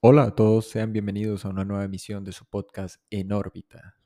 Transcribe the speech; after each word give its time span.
Hola 0.00 0.22
a 0.22 0.30
todos, 0.36 0.68
sean 0.68 0.92
bienvenidos 0.92 1.44
a 1.44 1.48
una 1.48 1.64
nueva 1.64 1.82
emisión 1.84 2.22
de 2.22 2.30
su 2.30 2.44
podcast 2.44 3.02
En 3.10 3.32
órbita. 3.32 3.96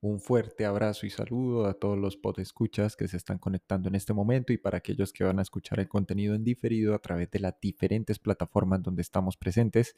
Un 0.00 0.20
fuerte 0.20 0.64
abrazo 0.64 1.04
y 1.04 1.10
saludo 1.10 1.66
a 1.66 1.74
todos 1.74 1.98
los 1.98 2.16
podescuchas 2.16 2.96
que 2.96 3.06
se 3.08 3.18
están 3.18 3.36
conectando 3.36 3.90
en 3.90 3.94
este 3.94 4.14
momento 4.14 4.54
y 4.54 4.56
para 4.56 4.78
aquellos 4.78 5.12
que 5.12 5.24
van 5.24 5.38
a 5.38 5.42
escuchar 5.42 5.80
el 5.80 5.88
contenido 5.90 6.34
en 6.34 6.44
diferido 6.44 6.94
a 6.94 6.98
través 6.98 7.30
de 7.30 7.40
las 7.40 7.60
diferentes 7.60 8.18
plataformas 8.18 8.82
donde 8.82 9.02
estamos 9.02 9.36
presentes, 9.36 9.96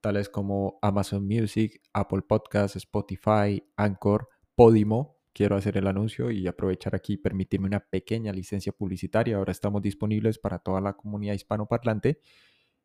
tales 0.00 0.28
como 0.28 0.80
Amazon 0.82 1.24
Music, 1.28 1.80
Apple 1.92 2.22
Podcasts, 2.22 2.74
Spotify, 2.74 3.62
Anchor, 3.76 4.30
Podimo. 4.56 5.20
Quiero 5.32 5.54
hacer 5.54 5.76
el 5.76 5.86
anuncio 5.86 6.32
y 6.32 6.48
aprovechar 6.48 6.96
aquí 6.96 7.12
y 7.12 7.18
permitirme 7.18 7.68
una 7.68 7.86
pequeña 7.88 8.32
licencia 8.32 8.72
publicitaria. 8.72 9.36
Ahora 9.36 9.52
estamos 9.52 9.80
disponibles 9.80 10.40
para 10.40 10.58
toda 10.58 10.80
la 10.80 10.94
comunidad 10.94 11.34
hispanoparlante 11.34 12.18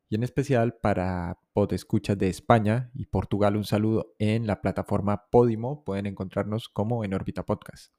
y 0.08 0.14
en 0.14 0.22
especial 0.22 0.74
para 0.74 1.40
podescuchas 1.52 2.16
de 2.16 2.28
España 2.28 2.90
y 2.94 3.06
Portugal 3.06 3.56
un 3.56 3.64
saludo 3.64 4.14
en 4.18 4.46
la 4.46 4.60
plataforma 4.60 5.28
Podimo. 5.30 5.82
Pueden 5.84 6.06
encontrarnos 6.06 6.68
como 6.68 7.04
en 7.04 7.14
órbita 7.14 7.44
podcast. 7.44 7.92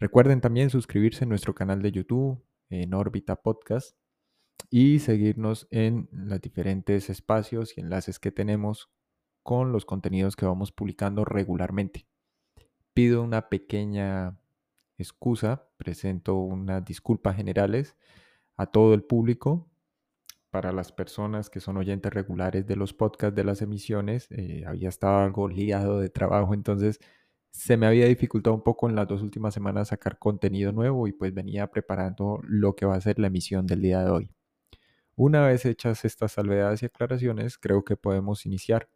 Recuerden 0.00 0.40
también 0.40 0.70
suscribirse 0.70 1.24
a 1.24 1.28
nuestro 1.28 1.54
canal 1.54 1.82
de 1.82 1.92
YouTube 1.92 2.44
en 2.70 2.94
órbita 2.94 3.36
podcast 3.36 3.96
y 4.70 4.98
seguirnos 4.98 5.68
en 5.70 6.08
los 6.10 6.40
diferentes 6.40 7.10
espacios 7.10 7.76
y 7.76 7.80
enlaces 7.80 8.18
que 8.18 8.32
tenemos 8.32 8.90
con 9.42 9.72
los 9.72 9.84
contenidos 9.84 10.36
que 10.36 10.46
vamos 10.46 10.72
publicando 10.72 11.24
regularmente. 11.24 12.06
Pido 12.92 13.22
una 13.22 13.48
pequeña 13.48 14.36
excusa, 14.98 15.68
presento 15.76 16.36
unas 16.36 16.84
disculpas 16.84 17.36
generales 17.36 17.96
a 18.56 18.66
todo 18.66 18.94
el 18.94 19.04
público 19.04 19.70
para 20.50 20.72
las 20.72 20.92
personas 20.92 21.50
que 21.50 21.60
son 21.60 21.76
oyentes 21.76 22.12
regulares 22.12 22.66
de 22.66 22.76
los 22.76 22.94
podcasts 22.94 23.36
de 23.36 23.44
las 23.44 23.62
emisiones, 23.62 24.28
eh, 24.30 24.64
había 24.66 24.88
estado 24.88 25.18
algo 25.18 25.48
liado 25.48 26.00
de 26.00 26.08
trabajo, 26.10 26.54
entonces 26.54 26.98
se 27.50 27.76
me 27.76 27.86
había 27.86 28.06
dificultado 28.06 28.54
un 28.54 28.62
poco 28.62 28.88
en 28.88 28.94
las 28.96 29.08
dos 29.08 29.22
últimas 29.22 29.54
semanas 29.54 29.88
sacar 29.88 30.18
contenido 30.18 30.72
nuevo 30.72 31.08
y 31.08 31.12
pues 31.12 31.34
venía 31.34 31.66
preparando 31.68 32.40
lo 32.44 32.74
que 32.76 32.86
va 32.86 32.94
a 32.96 33.00
ser 33.00 33.18
la 33.18 33.28
emisión 33.28 33.66
del 33.66 33.82
día 33.82 34.02
de 34.04 34.10
hoy. 34.10 34.30
Una 35.16 35.46
vez 35.46 35.64
hechas 35.64 36.04
estas 36.04 36.32
salvedades 36.32 36.82
y 36.82 36.86
aclaraciones, 36.86 37.58
creo 37.58 37.84
que 37.84 37.96
podemos 37.96 38.46
iniciar 38.46 38.88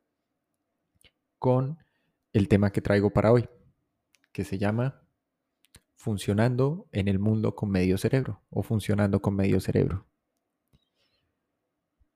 con 1.39 1.79
el 2.33 2.49
tema 2.49 2.71
que 2.71 2.81
traigo 2.81 3.11
para 3.11 3.33
hoy, 3.33 3.49
que 4.33 4.45
se 4.45 4.59
llama 4.59 5.03
Funcionando 5.97 6.87
en 6.93 7.09
el 7.09 7.19
mundo 7.19 7.55
con 7.57 7.71
medio 7.71 7.99
cerebro 7.99 8.43
o 8.51 8.63
funcionando 8.63 9.21
con 9.21 9.35
medio 9.35 9.61
cerebro. 9.61 10.07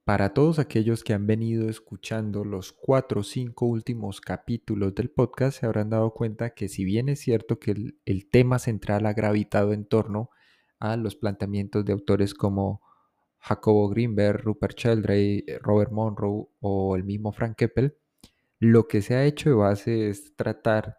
Para 0.06 0.34
todos 0.34 0.60
aquellos 0.60 1.02
que 1.02 1.14
han 1.14 1.26
venido 1.26 1.68
escuchando 1.68 2.44
los 2.44 2.72
cuatro 2.72 3.22
o 3.22 3.24
cinco 3.24 3.66
últimos 3.66 4.20
capítulos 4.20 4.94
del 4.94 5.10
podcast, 5.10 5.58
se 5.58 5.66
habrán 5.66 5.90
dado 5.90 6.14
cuenta 6.14 6.50
que 6.50 6.68
si 6.68 6.84
bien 6.84 7.08
es 7.08 7.18
cierto 7.18 7.58
que 7.58 7.72
el, 8.04 8.30
tema 8.30 8.60
central 8.60 9.06
ha 9.06 9.14
gravitado 9.14 9.72
en 9.72 9.84
torno 9.84 10.30
a 10.78 10.96
los 10.96 11.16
planteamientos 11.16 11.84
de 11.84 11.92
autores 11.92 12.34
como 12.34 12.82
Jacobo 13.38 13.88
Greenberg, 13.88 14.44
Rupert 14.44 14.78
Sheldrake, 14.78 15.58
Robert 15.60 15.90
Monroe 15.90 16.46
o 16.60 16.94
el 16.94 17.02
mismo 17.02 17.32
Frank 17.32 17.56
Keppel, 17.56 17.96
lo 18.60 18.86
que 18.86 19.02
se 19.02 19.16
ha 19.16 19.24
hecho 19.24 19.48
de 19.48 19.56
base 19.56 20.08
es 20.08 20.36
tratar, 20.36 20.98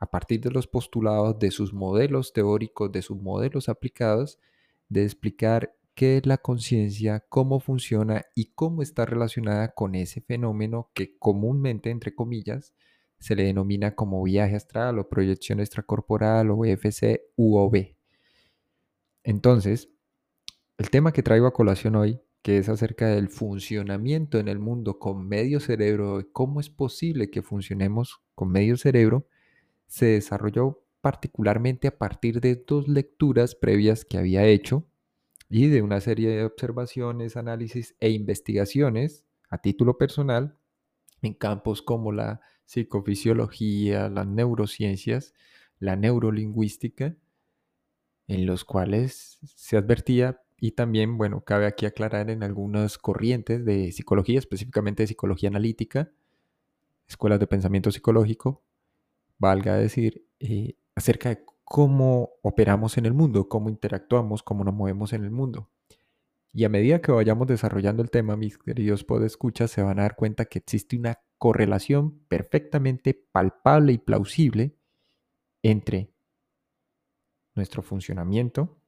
a 0.00 0.10
partir 0.10 0.40
de 0.40 0.50
los 0.50 0.66
postulados 0.66 1.38
de 1.38 1.52
sus 1.52 1.72
modelos 1.72 2.32
teóricos, 2.32 2.90
de 2.90 3.02
sus 3.02 3.22
modelos 3.22 3.68
aplicados, 3.68 4.40
de 4.88 5.04
explicar 5.04 5.77
qué 5.98 6.18
es 6.18 6.26
la 6.26 6.38
conciencia, 6.38 7.24
cómo 7.28 7.58
funciona 7.58 8.24
y 8.36 8.52
cómo 8.54 8.82
está 8.82 9.04
relacionada 9.04 9.74
con 9.74 9.96
ese 9.96 10.20
fenómeno 10.20 10.92
que 10.94 11.18
comúnmente, 11.18 11.90
entre 11.90 12.14
comillas, 12.14 12.72
se 13.18 13.34
le 13.34 13.42
denomina 13.42 13.96
como 13.96 14.22
viaje 14.22 14.54
astral 14.54 15.00
o 15.00 15.08
proyección 15.08 15.58
extracorporal 15.58 16.52
o 16.52 16.64
EFC 16.64 17.22
u 17.34 17.56
OB. 17.56 17.96
Entonces, 19.24 19.88
el 20.76 20.88
tema 20.90 21.12
que 21.12 21.24
traigo 21.24 21.48
a 21.48 21.52
colación 21.52 21.96
hoy, 21.96 22.20
que 22.42 22.58
es 22.58 22.68
acerca 22.68 23.08
del 23.08 23.28
funcionamiento 23.28 24.38
en 24.38 24.46
el 24.46 24.60
mundo 24.60 25.00
con 25.00 25.26
medio 25.26 25.58
cerebro, 25.58 26.24
cómo 26.32 26.60
es 26.60 26.70
posible 26.70 27.28
que 27.28 27.42
funcionemos 27.42 28.22
con 28.36 28.52
medio 28.52 28.76
cerebro, 28.76 29.26
se 29.88 30.06
desarrolló 30.06 30.84
particularmente 31.00 31.88
a 31.88 31.98
partir 31.98 32.40
de 32.40 32.54
dos 32.54 32.86
lecturas 32.86 33.56
previas 33.56 34.04
que 34.04 34.18
había 34.18 34.46
hecho 34.46 34.86
y 35.48 35.68
de 35.68 35.82
una 35.82 36.00
serie 36.00 36.30
de 36.30 36.44
observaciones, 36.44 37.36
análisis 37.36 37.94
e 38.00 38.10
investigaciones 38.10 39.24
a 39.50 39.58
título 39.58 39.96
personal 39.96 40.58
en 41.22 41.34
campos 41.34 41.82
como 41.82 42.12
la 42.12 42.40
psicofisiología, 42.66 44.08
las 44.10 44.26
neurociencias, 44.26 45.34
la 45.78 45.96
neurolingüística, 45.96 47.16
en 48.26 48.46
los 48.46 48.64
cuales 48.64 49.38
se 49.42 49.76
advertía 49.76 50.42
y 50.60 50.72
también, 50.72 51.16
bueno, 51.16 51.42
cabe 51.44 51.66
aquí 51.66 51.86
aclarar 51.86 52.30
en 52.30 52.42
algunas 52.42 52.98
corrientes 52.98 53.64
de 53.64 53.90
psicología, 53.92 54.38
específicamente 54.38 55.02
de 55.02 55.06
psicología 55.06 55.48
analítica, 55.48 56.10
escuelas 57.06 57.40
de 57.40 57.46
pensamiento 57.46 57.90
psicológico, 57.90 58.62
valga 59.38 59.76
decir, 59.76 60.26
eh, 60.40 60.76
acerca 60.94 61.30
de 61.30 61.44
cómo 61.68 62.30
operamos 62.42 62.96
en 62.96 63.04
el 63.04 63.12
mundo, 63.12 63.46
cómo 63.46 63.68
interactuamos, 63.68 64.42
cómo 64.42 64.64
nos 64.64 64.72
movemos 64.72 65.12
en 65.12 65.22
el 65.22 65.30
mundo. 65.30 65.70
Y 66.50 66.64
a 66.64 66.70
medida 66.70 67.02
que 67.02 67.12
vayamos 67.12 67.46
desarrollando 67.46 68.02
el 68.02 68.10
tema, 68.10 68.36
mis 68.36 68.56
queridos 68.56 69.04
podescuchas, 69.04 69.70
se 69.70 69.82
van 69.82 69.98
a 69.98 70.02
dar 70.02 70.16
cuenta 70.16 70.46
que 70.46 70.60
existe 70.60 70.96
una 70.96 71.20
correlación 71.36 72.20
perfectamente 72.26 73.12
palpable 73.12 73.92
y 73.92 73.98
plausible 73.98 74.78
entre 75.62 76.14
nuestro 77.54 77.82
funcionamiento 77.82 78.80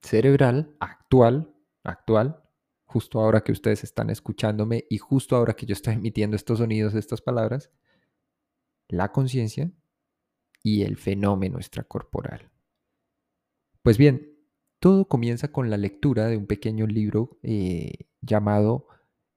cerebral 0.00 0.76
actual, 0.78 1.56
actual, 1.82 2.40
justo 2.84 3.20
ahora 3.20 3.40
que 3.40 3.50
ustedes 3.50 3.82
están 3.82 4.10
escuchándome 4.10 4.84
y 4.88 4.98
justo 4.98 5.34
ahora 5.34 5.54
que 5.54 5.66
yo 5.66 5.72
estoy 5.72 5.94
emitiendo 5.94 6.36
estos 6.36 6.58
sonidos, 6.58 6.94
estas 6.94 7.20
palabras, 7.20 7.72
la 8.86 9.10
conciencia 9.10 9.72
y 10.64 10.82
el 10.82 10.96
fenómeno 10.96 11.58
extracorporal. 11.58 12.50
Pues 13.82 13.98
bien, 13.98 14.34
todo 14.80 15.06
comienza 15.06 15.52
con 15.52 15.70
la 15.70 15.76
lectura 15.76 16.26
de 16.26 16.38
un 16.38 16.46
pequeño 16.46 16.86
libro 16.86 17.38
eh, 17.42 18.08
llamado 18.22 18.88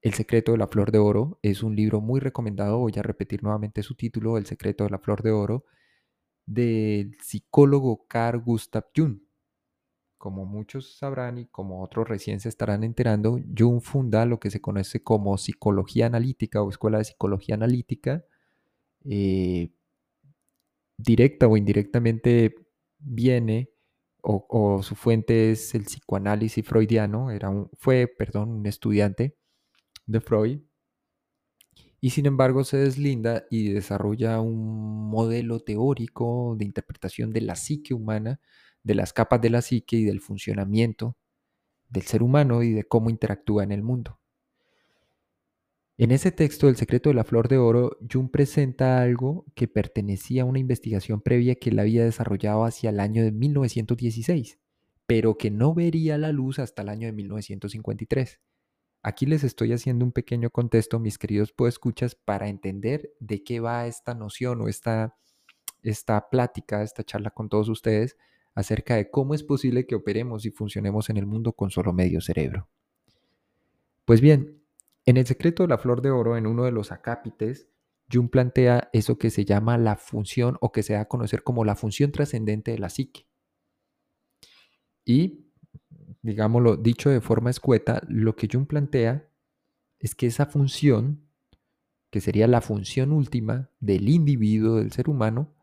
El 0.02 0.14
secreto 0.14 0.54
de 0.54 0.58
la 0.58 0.68
flor 0.68 0.92
de 0.92 1.00
oro. 1.00 1.38
Es 1.44 1.64
un 1.64 1.76
libro 1.76 2.00
muy 2.00 2.22
recomendado, 2.22 2.80
voy 2.80 2.94
a 2.98 3.04
repetir 3.04 3.44
nuevamente 3.44 3.84
su 3.84 3.96
título, 3.96 4.38
El 4.38 4.46
secreto 4.46 4.86
de 4.86 4.90
la 4.90 5.00
flor 5.00 5.22
de 5.22 5.32
oro, 5.32 5.66
del 6.46 7.18
psicólogo 7.22 8.08
Carl 8.08 8.42
Gustav 8.42 8.86
Jung. 8.96 9.20
Como 10.18 10.46
muchos 10.46 10.98
sabrán 10.98 11.38
y 11.40 11.48
como 11.48 11.84
otros 11.84 12.08
recién 12.08 12.40
se 12.40 12.48
estarán 12.48 12.86
enterando, 12.86 13.38
Jung 13.56 13.82
funda 13.82 14.26
lo 14.26 14.40
que 14.40 14.50
se 14.50 14.62
conoce 14.62 15.04
como 15.04 15.38
psicología 15.38 16.06
analítica 16.06 16.62
o 16.62 16.70
escuela 16.70 17.00
de 17.00 17.04
psicología 17.04 17.56
analítica, 17.56 18.24
eh, 19.04 19.72
directa 20.98 21.48
o 21.48 21.58
indirectamente 21.58 22.56
viene 23.00 23.72
o, 24.22 24.82
su 24.84 24.96
fuente 24.96 25.52
es 25.52 25.74
el 25.76 25.86
psicoanálisis 25.86 26.66
freudiano, 26.66 27.32
era 27.32 27.50
un, 27.50 27.70
fue, 27.78 28.08
perdón, 28.08 28.52
un 28.52 28.66
estudiante 28.66 29.38
de 30.06 30.22
Freud, 30.22 30.60
y 32.02 32.12
sin 32.12 32.26
embargo 32.26 32.64
se 32.64 32.78
deslinda 32.78 33.46
y 33.50 33.70
desarrolla 33.70 34.42
un 34.42 35.10
modelo 35.10 35.62
teórico 35.62 36.56
de 36.58 36.66
interpretación 36.66 37.32
de 37.32 37.42
la 37.42 37.56
psique 37.56 37.94
humana, 37.94 38.40
de 38.84 38.96
las 38.96 39.14
capas 39.14 39.42
de 39.42 39.50
la 39.50 39.62
psique 39.62 39.98
y 39.98 40.04
del 40.04 40.22
funcionamiento 40.22 41.18
del 41.90 42.04
ser 42.04 42.24
humano 42.24 42.64
y 42.64 42.74
de 42.74 42.84
cómo 42.84 43.10
interactúa 43.10 43.64
en 43.64 43.72
el 43.72 43.82
mundo. 43.82 44.20
En 46.00 46.12
ese 46.12 46.32
texto, 46.32 46.70
El 46.70 46.76
secreto 46.76 47.10
de 47.10 47.16
la 47.16 47.24
flor 47.24 47.48
de 47.48 47.58
oro, 47.58 47.98
Jung 48.12 48.30
presenta 48.30 49.02
algo 49.02 49.46
que 49.56 49.68
pertenecía 49.68 50.44
a 50.44 50.46
una 50.46 50.60
investigación 50.60 51.22
previa 51.22 51.56
que 51.56 51.72
él 51.72 51.80
había 51.80 52.04
desarrollado 52.04 52.66
hacia 52.66 52.92
el 52.92 53.00
año 53.00 53.24
de 53.24 53.32
1916, 53.32 54.60
pero 55.08 55.40
que 55.40 55.50
no 55.50 55.74
vería 55.74 56.20
la 56.20 56.32
luz 56.32 56.60
hasta 56.60 56.84
el 56.84 56.90
año 56.90 57.08
de 57.08 57.14
1953. 57.14 58.40
Aquí 59.02 59.26
les 59.26 59.44
estoy 59.44 59.74
haciendo 59.74 60.06
un 60.06 60.12
pequeño 60.12 60.52
contexto, 60.52 61.00
mis 61.00 61.18
queridos 61.18 61.52
podescuchas, 61.52 62.14
para 62.14 62.48
entender 62.48 63.12
de 63.20 63.44
qué 63.44 63.60
va 63.60 63.88
esta 63.88 64.14
noción 64.14 64.62
o 64.62 64.68
esta, 64.68 65.18
esta 65.82 66.30
plática, 66.30 66.84
esta 66.84 67.04
charla 67.04 67.32
con 67.32 67.50
todos 67.50 67.70
ustedes 67.70 68.18
acerca 68.54 68.98
de 68.98 69.10
cómo 69.10 69.34
es 69.34 69.42
posible 69.42 69.88
que 69.88 69.96
operemos 69.96 70.46
y 70.46 70.52
funcionemos 70.52 71.10
en 71.10 71.18
el 71.18 71.26
mundo 71.26 71.54
con 71.54 71.72
solo 71.72 71.92
medio 71.92 72.22
cerebro. 72.22 72.70
Pues 74.06 74.22
bien, 74.22 74.57
en 75.08 75.16
El 75.16 75.26
secreto 75.26 75.64
de 75.64 75.70
la 75.70 75.78
flor 75.78 76.02
de 76.02 76.12
oro, 76.12 76.36
en 76.36 76.46
uno 76.46 76.66
de 76.66 76.72
los 76.72 76.92
acápites, 76.92 77.70
Jung 78.12 78.30
plantea 78.30 78.90
eso 78.92 79.18
que 79.18 79.30
se 79.30 79.46
llama 79.46 79.78
la 79.78 79.96
función 79.96 80.58
o 80.60 80.74
que 80.74 80.84
se 80.84 80.94
da 80.94 81.02
a 81.02 81.08
conocer 81.08 81.44
como 81.44 81.64
la 81.64 81.78
función 81.78 82.12
trascendente 82.12 82.72
de 82.72 82.80
la 82.80 82.90
psique. 82.90 83.26
Y, 85.06 85.48
digámoslo, 86.22 86.76
dicho 86.76 87.10
de 87.10 87.22
forma 87.22 87.50
escueta, 87.50 88.02
lo 88.10 88.36
que 88.36 88.50
Jung 88.52 88.68
plantea 88.68 89.30
es 90.00 90.14
que 90.14 90.28
esa 90.28 90.46
función, 90.46 91.26
que 92.10 92.20
sería 92.20 92.48
la 92.48 92.60
función 92.60 93.14
última 93.14 93.72
del 93.80 94.10
individuo, 94.10 94.76
del 94.76 94.92
ser 94.92 95.10
humano, 95.10 95.56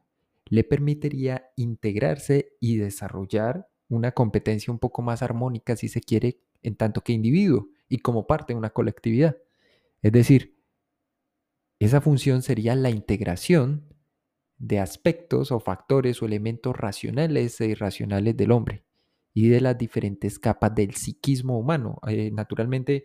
le 0.46 0.64
permitiría 0.64 1.50
integrarse 1.56 2.56
y 2.60 2.78
desarrollar 2.78 3.68
una 3.88 4.12
competencia 4.12 4.72
un 4.72 4.78
poco 4.78 5.02
más 5.02 5.20
armónica, 5.20 5.76
si 5.76 5.88
se 5.88 6.00
quiere, 6.00 6.40
en 6.62 6.76
tanto 6.76 7.02
que 7.02 7.12
individuo 7.12 7.68
y 7.88 7.98
como 7.98 8.26
parte 8.26 8.52
de 8.52 8.58
una 8.58 8.70
colectividad. 8.70 9.36
Es 10.02 10.12
decir, 10.12 10.58
esa 11.78 12.00
función 12.00 12.42
sería 12.42 12.74
la 12.74 12.90
integración 12.90 13.94
de 14.58 14.80
aspectos 14.80 15.52
o 15.52 15.60
factores 15.60 16.22
o 16.22 16.26
elementos 16.26 16.76
racionales 16.76 17.60
e 17.60 17.66
irracionales 17.66 18.36
del 18.36 18.52
hombre 18.52 18.84
y 19.34 19.48
de 19.48 19.60
las 19.60 19.76
diferentes 19.76 20.38
capas 20.38 20.74
del 20.74 20.94
psiquismo 20.94 21.58
humano. 21.58 21.98
Eh, 22.06 22.30
naturalmente, 22.32 23.04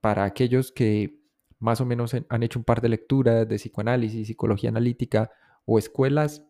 para 0.00 0.24
aquellos 0.24 0.72
que 0.72 1.20
más 1.58 1.80
o 1.80 1.86
menos 1.86 2.14
han 2.28 2.42
hecho 2.42 2.58
un 2.58 2.64
par 2.64 2.80
de 2.80 2.88
lecturas 2.88 3.48
de 3.48 3.56
psicoanálisis, 3.56 4.26
psicología 4.26 4.70
analítica 4.70 5.30
o 5.66 5.78
escuelas 5.78 6.46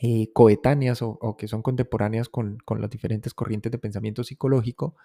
eh, 0.00 0.32
coetáneas 0.32 1.00
o, 1.02 1.36
que 1.36 1.48
son 1.48 1.62
contemporáneas 1.62 2.28
con, 2.28 2.58
con, 2.64 2.80
las 2.80 2.90
diferentes 2.90 3.34
corrientes 3.34 3.70
de 3.72 3.78
pensamiento 3.78 4.24
psicológico, 4.24 4.96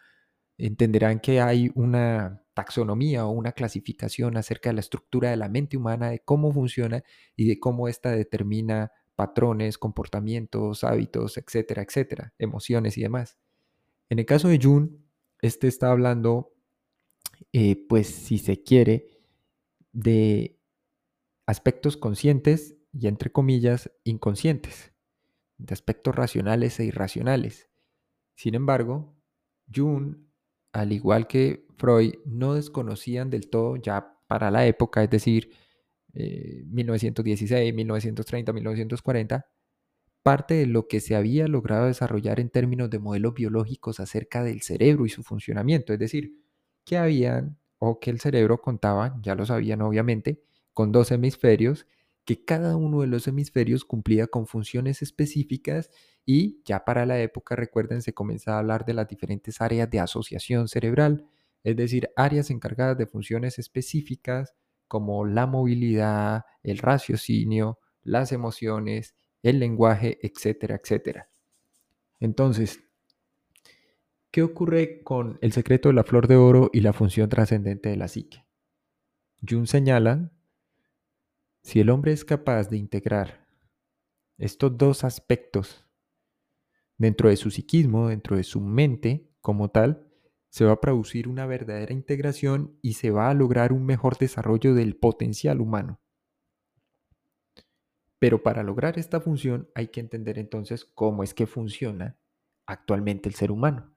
entenderán 0.58 1.20
que 1.20 1.42
hay 1.42 1.72
una 1.76 2.44
taxonomía 2.54 3.26
o 3.26 3.32
una 3.32 3.54
clasificación 3.54 4.38
acerca 4.38 4.70
de 4.70 4.76
la 4.76 4.82
estructura 4.82 5.32
de 5.32 5.38
la 5.38 5.50
mente 5.50 5.78
humana, 5.78 6.10
de 6.10 6.20
cómo 6.20 6.52
funciona 6.52 7.04
y 7.36 7.48
de 7.48 7.60
cómo 7.60 7.88
ésta 7.88 8.12
determina 8.12 8.92
patrones, 9.16 9.78
comportamientos, 9.78 10.84
hábitos, 10.84 11.38
etcétera, 11.38 11.84
etcétera, 11.84 12.34
emociones 12.38 12.98
y 12.98 13.02
demás. 13.02 13.38
En 14.10 14.20
el 14.20 14.26
caso 14.26 14.48
de 14.48 14.60
Jung, 14.62 14.92
este 15.42 15.68
está 15.68 15.92
hablando, 15.92 16.54
eh, 17.52 17.86
pues 17.88 18.08
si 18.08 18.38
se 18.38 18.64
quiere, 18.64 19.10
de 19.92 20.60
aspectos 21.46 21.98
conscientes 21.98 22.76
y 22.92 23.08
entre 23.08 23.32
comillas 23.32 23.92
inconscientes, 24.04 24.94
de 25.58 25.74
aspectos 25.74 26.16
racionales 26.16 26.80
e 26.80 26.86
irracionales. 26.86 27.70
Sin 28.36 28.56
embargo, 28.56 29.16
Jung, 29.74 30.16
al 30.74 30.92
igual 30.92 31.28
que 31.28 31.66
Freud, 31.78 32.16
no 32.26 32.56
desconocían 32.56 33.30
del 33.30 33.50
todo 33.50 33.78
ya 33.78 34.18
para 34.28 34.52
la 34.52 34.66
época, 34.66 35.04
es 35.04 35.10
decir, 35.10 35.52
1916, 36.14 37.74
1930, 37.74 38.54
1940, 38.54 39.46
parte 40.24 40.54
de 40.56 40.68
lo 40.68 40.88
que 40.88 41.00
se 41.00 41.16
había 41.16 41.48
logrado 41.48 41.88
desarrollar 41.88 42.40
en 42.40 42.50
términos 42.50 42.90
de 42.90 43.00
modelos 43.00 43.34
biológicos 43.34 44.00
acerca 44.00 44.44
del 44.44 44.62
cerebro 44.62 45.06
y 45.06 45.10
su 45.10 45.24
funcionamiento, 45.24 45.94
es 45.94 46.00
decir, 46.00 46.34
que 46.86 46.98
habían 46.98 47.60
o 47.78 48.00
que 48.00 48.10
el 48.10 48.20
cerebro 48.20 48.62
contaba, 48.62 49.20
ya 49.22 49.36
lo 49.36 49.46
sabían 49.46 49.82
obviamente, 49.82 50.42
con 50.74 50.92
dos 50.92 51.12
hemisferios, 51.12 51.86
que 52.26 52.46
cada 52.46 52.78
uno 52.78 53.02
de 53.02 53.08
los 53.08 53.28
hemisferios 53.28 53.84
cumplía 53.84 54.28
con 54.28 54.48
funciones 54.48 55.02
específicas 55.02 55.90
y 56.26 56.62
ya 56.64 56.86
para 56.86 57.06
la 57.06 57.20
época, 57.20 57.56
recuerden, 57.56 58.02
se 58.02 58.14
comenzaba 58.14 58.58
a 58.58 58.60
hablar 58.62 58.86
de 58.86 58.94
las 58.94 59.08
diferentes 59.08 59.60
áreas 59.62 59.90
de 59.90 60.00
asociación 60.00 60.68
cerebral, 60.68 61.28
es 61.64 61.76
decir, 61.76 62.10
áreas 62.16 62.50
encargadas 62.50 62.98
de 62.98 63.08
funciones 63.08 63.60
específicas 63.60 64.54
como 64.88 65.26
la 65.26 65.48
movilidad, 65.48 66.46
el 66.62 66.78
raciocinio, 66.78 67.80
las 68.04 68.32
emociones, 68.32 69.16
el 69.42 69.60
lenguaje, 69.60 70.20
etcétera, 70.22 70.80
etcétera. 70.82 71.30
Entonces, 72.20 72.82
¿qué 74.32 74.44
ocurre 74.44 75.04
con 75.04 75.40
el 75.42 75.52
secreto 75.52 75.90
de 75.90 75.96
la 75.96 76.04
flor 76.04 76.28
de 76.28 76.38
oro 76.38 76.70
y 76.72 76.82
la 76.82 76.94
función 76.94 77.30
trascendente 77.30 77.90
de 77.90 77.98
la 77.98 78.08
psique? 78.08 78.46
Jung 79.48 79.68
señala, 79.68 80.32
si 81.64 81.82
el 81.82 81.90
hombre 81.90 82.14
es 82.14 82.24
capaz 82.24 82.70
de 82.70 82.78
integrar 82.78 83.48
estos 84.38 84.78
dos 84.78 85.04
aspectos 85.04 85.83
dentro 86.98 87.30
de 87.30 87.36
su 87.36 87.52
psiquismo, 87.52 88.10
dentro 88.10 88.38
de 88.38 88.44
su 88.44 88.62
mente 88.62 89.30
como 89.42 89.70
tal, 89.70 90.08
se 90.50 90.66
va 90.66 90.74
a 90.74 90.82
producir 90.82 91.28
una 91.28 91.46
verdadera 91.46 91.94
integración 91.94 92.78
y 92.82 92.94
se 92.94 93.10
va 93.10 93.30
a 93.30 93.34
lograr 93.34 93.74
un 93.74 93.86
mejor 93.86 94.18
desarrollo 94.18 94.76
del 94.76 94.96
potencial 94.96 95.62
humano. 95.62 96.00
Pero 98.20 98.42
para 98.44 98.64
lograr 98.64 99.00
esta 99.00 99.20
función 99.20 99.70
hay 99.76 99.88
que 99.88 100.00
entender 100.00 100.38
entonces 100.38 100.86
cómo 100.86 101.24
es 101.24 101.34
que 101.34 101.48
funciona 101.48 102.18
actualmente 102.66 103.28
el 103.28 103.36
ser 103.36 103.52
humano. 103.52 103.94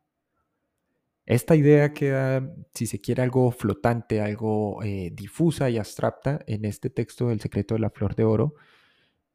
Esta 1.27 1.57
idea 1.57 1.93
queda, 1.93 2.55
si 2.73 2.87
se 2.87 3.01
quiere, 3.01 3.23
algo 3.23 3.51
flotante, 3.51 4.21
algo 4.21 4.83
eh, 4.83 5.11
difusa 5.13 5.69
y 5.69 5.77
abstracta 5.77 6.41
en 6.47 6.65
este 6.65 6.89
texto 6.89 7.29
del 7.29 7.41
secreto 7.41 7.75
de 7.75 7.81
la 7.81 7.91
flor 7.91 8.15
de 8.15 8.25
oro. 8.25 8.55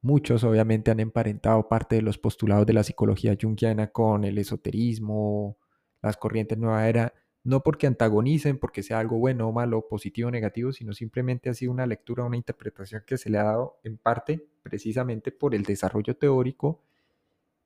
Muchos 0.02 0.44
obviamente 0.44 0.90
han 0.90 1.00
emparentado 1.00 1.68
parte 1.70 1.96
de 1.96 2.02
los 2.02 2.18
postulados 2.18 2.66
de 2.66 2.74
la 2.74 2.84
psicología 2.84 3.38
junguiana 3.40 3.92
con 3.92 4.24
el 4.24 4.38
esoterismo, 4.40 5.58
las 6.02 6.18
corrientes 6.18 6.58
nueva 6.58 6.88
era, 6.88 7.14
no 7.44 7.62
porque 7.62 7.88
antagonicen, 7.88 8.58
porque 8.58 8.84
sea 8.84 9.00
algo 9.00 9.18
bueno 9.18 9.48
o 9.48 9.52
malo, 9.52 9.88
positivo 9.88 10.30
o 10.30 10.32
negativo, 10.32 10.72
sino 10.72 10.94
simplemente 10.94 11.50
ha 11.50 11.54
sido 11.54 11.72
una 11.72 11.86
lectura, 11.86 12.24
una 12.24 12.38
interpretación 12.38 13.04
que 13.06 13.18
se 13.18 13.30
le 13.30 13.38
ha 13.38 13.44
dado 13.44 13.80
en 13.84 13.98
parte 13.98 14.48
precisamente 14.64 15.32
por 15.32 15.56
el 15.56 15.64
desarrollo 15.64 16.16
teórico 16.16 16.84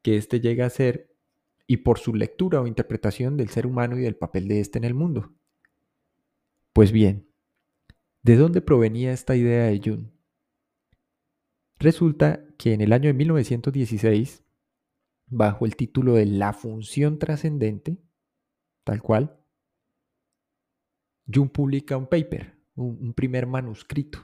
que 0.02 0.18
éste 0.18 0.40
llega 0.40 0.66
a 0.66 0.70
ser 0.70 1.10
y 1.68 1.78
por 1.78 2.00
su 2.00 2.14
lectura 2.14 2.62
o 2.62 2.68
interpretación 2.68 3.38
del 3.38 3.50
ser 3.50 3.66
humano 3.66 3.98
y 3.98 4.02
del 4.02 4.16
papel 4.16 4.48
de 4.48 4.60
éste 4.60 4.78
en 4.78 4.84
el 4.84 4.94
mundo. 4.94 5.34
Pues 6.74 6.92
bien, 6.92 7.28
¿de 8.22 8.36
dónde 8.36 8.62
provenía 8.62 9.14
esta 9.14 9.36
idea 9.36 9.66
de 9.66 9.82
Jung? 9.84 10.15
Resulta 11.78 12.46
que 12.58 12.74
en 12.74 12.82
el 12.82 12.94
año 12.94 13.08
de 13.08 13.14
1916, 13.14 14.44
bajo 15.28 15.66
el 15.66 15.76
título 15.76 16.14
de 16.14 16.26
La 16.26 16.54
función 16.54 17.20
trascendente, 17.20 17.98
tal 18.84 19.02
cual, 19.02 19.38
Jung 21.32 21.50
publica 21.50 21.98
un 21.98 22.08
paper, 22.08 22.58
un, 22.76 23.14
primer 23.14 23.48
manuscrito. 23.48 24.20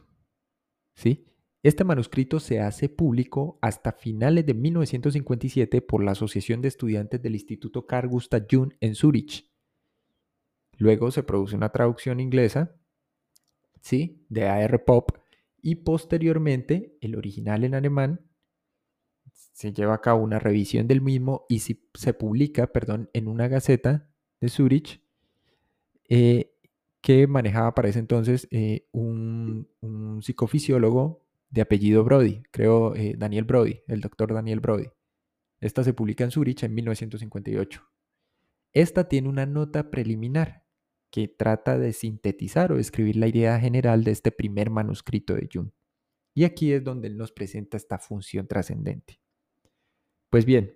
¿sí? 0.95 1.25
Este 1.63 1.83
manuscrito 1.83 2.39
se 2.39 2.59
hace 2.59 2.89
público 2.89 3.57
hasta 3.61 3.91
finales 3.91 4.45
de 4.45 4.53
1957 4.53 5.81
por 5.81 6.03
la 6.03 6.11
Asociación 6.11 6.61
de 6.61 6.69
Estudiantes 6.69 7.21
del 7.21 7.33
Instituto 7.33 7.85
Carl 7.85 8.07
Gustav 8.07 8.45
Jung 8.49 8.73
en 8.79 8.95
Zurich. 8.95 9.49
Luego 10.77 11.11
se 11.11 11.23
produce 11.23 11.55
una 11.55 11.69
traducción 11.69 12.19
inglesa, 12.19 12.75
¿sí? 13.81 14.25
De 14.29 14.47
AR 14.47 14.83
Pop 14.85 15.20
y 15.61 15.75
posteriormente 15.75 16.97
el 17.01 17.15
original 17.15 17.63
en 17.63 17.75
alemán 17.75 18.31
se 19.53 19.73
lleva 19.73 19.95
a 19.95 20.01
cabo 20.01 20.23
una 20.23 20.39
revisión 20.39 20.87
del 20.87 21.01
mismo 21.01 21.45
y 21.47 21.59
se 21.59 22.13
publica, 22.13 22.67
perdón, 22.67 23.09
en 23.13 23.27
una 23.27 23.47
gaceta 23.47 24.09
de 24.39 24.49
Zurich, 24.49 25.03
eh, 26.09 26.51
que 27.01 27.27
manejaba 27.27 27.73
para 27.73 27.89
ese 27.89 27.99
entonces 27.99 28.47
eh, 28.51 28.87
un, 28.91 29.67
psicofisiólogo 30.21 31.25
de 31.49 31.61
apellido 31.61 32.03
Brody, 32.03 32.43
creo 32.51 32.95
eh, 32.95 33.15
Daniel 33.17 33.45
Brody, 33.45 33.81
el 33.87 34.01
doctor 34.01 34.33
Daniel 34.33 34.59
Brody. 34.59 34.87
Esta 35.59 35.83
se 35.83 35.93
publica 35.93 36.23
en 36.23 36.31
Zurich 36.31 36.63
en 36.63 36.73
1958. 36.73 37.83
Esta 38.73 39.07
tiene 39.07 39.29
una 39.29 39.45
nota 39.45 39.89
preliminar 39.89 40.60
que 41.11 41.27
trata 41.27 41.77
de 41.77 41.93
sintetizar 41.93 42.71
o 42.71 42.79
escribir 42.79 43.17
la 43.17 43.27
idea 43.27 43.59
general 43.59 44.03
de 44.03 44.11
este 44.11 44.31
primer 44.31 44.69
manuscrito 44.69 45.35
de 45.35 45.49
Jung. 45.51 45.69
Y 46.33 46.45
aquí 46.45 46.71
es 46.71 46.83
donde 46.83 47.09
él 47.09 47.17
nos 47.17 47.31
presenta 47.31 47.77
esta 47.77 47.99
función 47.99 48.47
trascendente. 48.47 49.19
Pues 50.29 50.45
bien, 50.45 50.73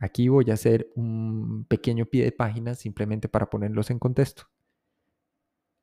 Aquí 0.00 0.28
voy 0.28 0.50
a 0.50 0.54
hacer 0.54 0.90
un 0.94 1.66
pequeño 1.68 2.06
pie 2.06 2.24
de 2.24 2.32
página 2.32 2.74
simplemente 2.74 3.28
para 3.28 3.50
ponerlos 3.50 3.90
en 3.90 3.98
contexto. 3.98 4.44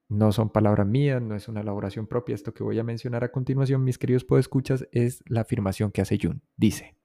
No 0.10 0.32
son 0.32 0.50
palabras 0.50 0.88
mías, 0.88 1.22
no 1.22 1.36
es 1.36 1.48
una 1.48 1.62
elaboración 1.62 2.08
propia. 2.08 2.34
Esto 2.34 2.54
que 2.54 2.64
voy 2.64 2.80
a 2.80 2.84
mencionar 2.84 3.24
a 3.24 3.32
continuación, 3.32 3.84
mis 3.84 4.00
queridos 4.00 4.24
podescuchas, 4.24 4.88
es 4.92 5.24
la 5.28 5.42
afirmación 5.42 5.92
que 5.92 6.02
hace 6.02 6.18
Jung. 6.20 6.40
Dice, 6.56 6.96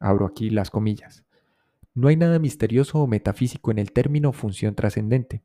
abro 0.00 0.26
aquí 0.26 0.50
las 0.50 0.70
comillas, 0.70 1.24
no 1.94 2.08
hay 2.08 2.16
nada 2.16 2.40
misterioso 2.40 3.00
o 3.00 3.06
metafísico 3.06 3.70
en 3.70 3.78
el 3.78 3.92
término 3.92 4.32
función 4.32 4.74
trascendente. 4.74 5.44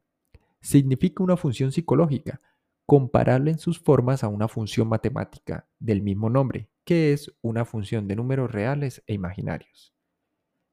Significa 0.62 1.24
una 1.24 1.38
función 1.38 1.72
psicológica, 1.72 2.39
comparable 2.86 3.51
en 3.51 3.60
sus 3.60 3.80
formas 3.80 4.24
a 4.24 4.27
una 4.27 4.48
función 4.48 4.88
matemática 4.88 5.68
del 5.80 6.01
mismo 6.01 6.30
nombre, 6.30 6.70
que 6.84 7.13
es 7.13 7.34
una 7.41 7.65
función 7.65 8.08
de 8.08 8.15
números 8.15 8.51
reales 8.51 9.03
e 9.08 9.13
imaginarios. 9.13 9.94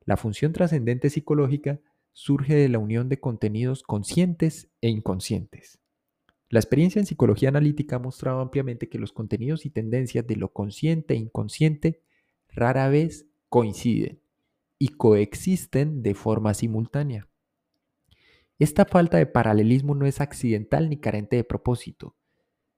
La 0.04 0.16
función 0.16 0.52
trascendente 0.52 1.10
psicológica 1.10 1.80
surge 2.12 2.54
de 2.54 2.68
la 2.68 2.78
unión 2.78 3.08
de 3.08 3.20
contenidos 3.20 3.82
conscientes 3.82 4.70
e 4.80 4.88
inconscientes. 4.88 5.78
La 6.50 6.58
experiencia 6.58 6.98
en 6.98 7.06
psicología 7.06 7.50
analítica 7.50 7.96
ha 7.96 8.00
mostrado 8.00 8.40
ampliamente 8.40 8.88
que 8.88 8.98
los 8.98 9.12
contenidos 9.12 9.66
y 9.66 9.70
tendencias 9.70 10.26
de 10.26 10.36
lo 10.36 10.52
consciente 10.52 11.14
e 11.14 11.18
inconsciente 11.18 12.02
rara 12.48 12.88
vez 12.88 13.26
coinciden 13.48 14.20
y 14.78 14.88
coexisten 14.88 16.02
de 16.02 16.14
forma 16.14 16.54
simultánea. 16.54 17.28
Esta 18.58 18.84
falta 18.84 19.18
de 19.18 19.26
paralelismo 19.26 19.94
no 19.94 20.06
es 20.06 20.20
accidental 20.20 20.88
ni 20.88 20.98
carente 20.98 21.36
de 21.36 21.44
propósito, 21.44 22.16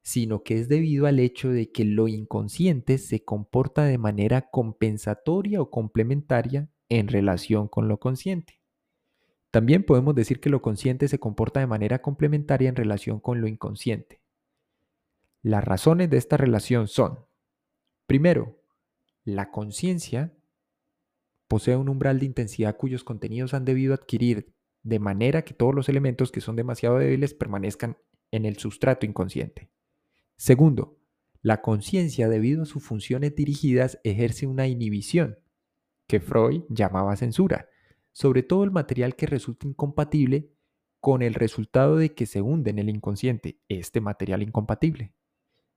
sino 0.02 0.42
que 0.42 0.58
es 0.58 0.68
debido 0.68 1.06
al 1.06 1.18
hecho 1.18 1.50
de 1.50 1.70
que 1.70 1.84
lo 1.84 2.06
inconsciente 2.06 2.98
se 2.98 3.24
comporta 3.24 3.84
de 3.84 3.96
manera 3.96 4.50
compensatoria 4.50 5.60
o 5.62 5.70
complementaria 5.70 6.70
en 6.90 7.08
relación 7.08 7.68
con 7.68 7.88
lo 7.88 7.98
consciente. 7.98 8.60
También 9.50 9.84
podemos 9.84 10.14
decir 10.14 10.40
que 10.40 10.50
lo 10.50 10.60
consciente 10.60 11.08
se 11.08 11.18
comporta 11.18 11.60
de 11.60 11.66
manera 11.66 12.02
complementaria 12.02 12.68
en 12.68 12.76
relación 12.76 13.18
con 13.18 13.40
lo 13.40 13.48
inconsciente. 13.48 14.22
Las 15.42 15.64
razones 15.64 16.10
de 16.10 16.18
esta 16.18 16.36
relación 16.36 16.88
son, 16.88 17.24
primero, 18.06 18.62
la 19.24 19.50
conciencia 19.50 20.36
posee 21.48 21.76
un 21.76 21.88
umbral 21.88 22.20
de 22.20 22.26
intensidad 22.26 22.76
cuyos 22.76 23.02
contenidos 23.02 23.54
han 23.54 23.64
debido 23.64 23.94
adquirir 23.94 24.54
de 24.82 24.98
manera 24.98 25.42
que 25.42 25.54
todos 25.54 25.74
los 25.74 25.88
elementos 25.88 26.32
que 26.32 26.40
son 26.40 26.56
demasiado 26.56 26.98
débiles 26.98 27.34
permanezcan 27.34 27.98
en 28.30 28.44
el 28.44 28.56
sustrato 28.56 29.06
inconsciente. 29.06 29.70
Segundo, 30.36 30.98
la 31.42 31.62
conciencia, 31.62 32.28
debido 32.28 32.62
a 32.62 32.66
sus 32.66 32.82
funciones 32.82 33.34
dirigidas, 33.34 33.98
ejerce 34.04 34.46
una 34.46 34.68
inhibición, 34.68 35.38
que 36.06 36.20
Freud 36.20 36.62
llamaba 36.68 37.16
censura, 37.16 37.68
sobre 38.12 38.42
todo 38.42 38.64
el 38.64 38.70
material 38.70 39.16
que 39.16 39.26
resulta 39.26 39.66
incompatible 39.66 40.52
con 41.00 41.22
el 41.22 41.34
resultado 41.34 41.96
de 41.96 42.14
que 42.14 42.26
se 42.26 42.42
hunde 42.42 42.70
en 42.70 42.78
el 42.78 42.90
inconsciente, 42.90 43.58
este 43.68 44.00
material 44.00 44.42
incompatible. 44.42 45.14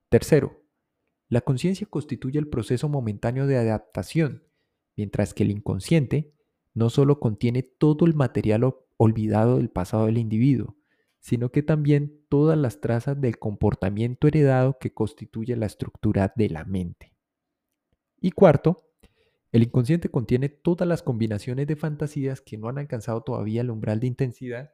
Tercero, 0.10 0.64
la 1.30 1.42
conciencia 1.42 1.88
constituye 1.90 2.40
el 2.40 2.50
proceso 2.50 2.90
momentáneo 2.90 3.48
de 3.48 3.58
adaptación, 3.58 4.44
mientras 4.96 5.34
que 5.34 5.44
el 5.44 5.52
inconsciente 5.52 6.34
no 6.74 6.90
solo 6.90 7.20
contiene 7.20 7.64
todo 7.64 8.06
el 8.06 8.16
material 8.16 8.76
olvidado 8.98 9.58
del 9.58 9.70
pasado 9.70 10.06
del 10.06 10.18
individuo, 10.18 10.76
sino 11.20 11.52
que 11.52 11.64
también 11.64 12.26
todas 12.30 12.58
las 12.58 12.82
trazas 12.82 13.20
del 13.20 13.40
comportamiento 13.40 14.28
heredado 14.28 14.78
que 14.80 14.94
constituye 14.94 15.56
la 15.56 15.68
estructura 15.68 16.34
de 16.36 16.50
la 16.50 16.66
mente. 16.66 17.14
Y 18.20 18.32
cuarto, 18.32 18.90
el 19.52 19.64
inconsciente 19.64 20.10
contiene 20.10 20.50
todas 20.50 20.88
las 20.88 21.04
combinaciones 21.04 21.68
de 21.68 21.76
fantasías 21.76 22.42
que 22.42 22.58
no 22.58 22.70
han 22.70 22.80
alcanzado 22.80 23.22
todavía 23.22 23.62
el 23.62 23.70
umbral 23.70 24.00
de 24.00 24.08
intensidad, 24.08 24.74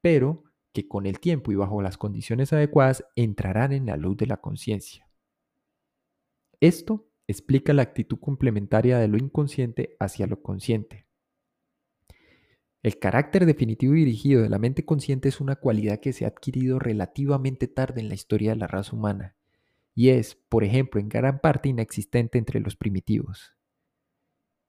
pero 0.00 0.44
que 0.72 0.86
con 0.86 1.06
el 1.06 1.18
tiempo 1.18 1.50
y 1.50 1.56
bajo 1.56 1.82
las 1.82 1.98
condiciones 1.98 2.52
adecuadas 2.52 3.04
entrarán 3.16 3.72
en 3.72 3.86
la 3.86 3.96
luz 3.96 4.16
de 4.16 4.26
la 4.26 4.36
conciencia. 4.36 5.10
Esto 6.60 7.10
explica 7.26 7.72
la 7.72 7.82
actitud 7.82 8.18
complementaria 8.20 8.98
de 8.98 9.08
lo 9.08 9.18
inconsciente 9.18 9.96
hacia 9.98 10.26
lo 10.26 10.42
consciente. 10.42 11.07
El 12.82 12.98
carácter 12.98 13.44
definitivo 13.44 13.94
y 13.94 14.00
dirigido 14.00 14.42
de 14.42 14.48
la 14.48 14.58
mente 14.58 14.84
consciente 14.84 15.28
es 15.28 15.40
una 15.40 15.56
cualidad 15.56 16.00
que 16.00 16.12
se 16.12 16.24
ha 16.24 16.28
adquirido 16.28 16.78
relativamente 16.78 17.66
tarde 17.66 18.00
en 18.00 18.08
la 18.08 18.14
historia 18.14 18.50
de 18.50 18.56
la 18.56 18.66
raza 18.66 18.94
humana 18.94 19.34
y 19.98 20.10
es, 20.10 20.36
por 20.48 20.62
ejemplo, 20.62 21.00
en 21.00 21.08
gran 21.08 21.40
parte 21.40 21.68
inexistente 21.68 22.38
entre 22.38 22.60
los 22.60 22.76
primitivos. 22.76 23.56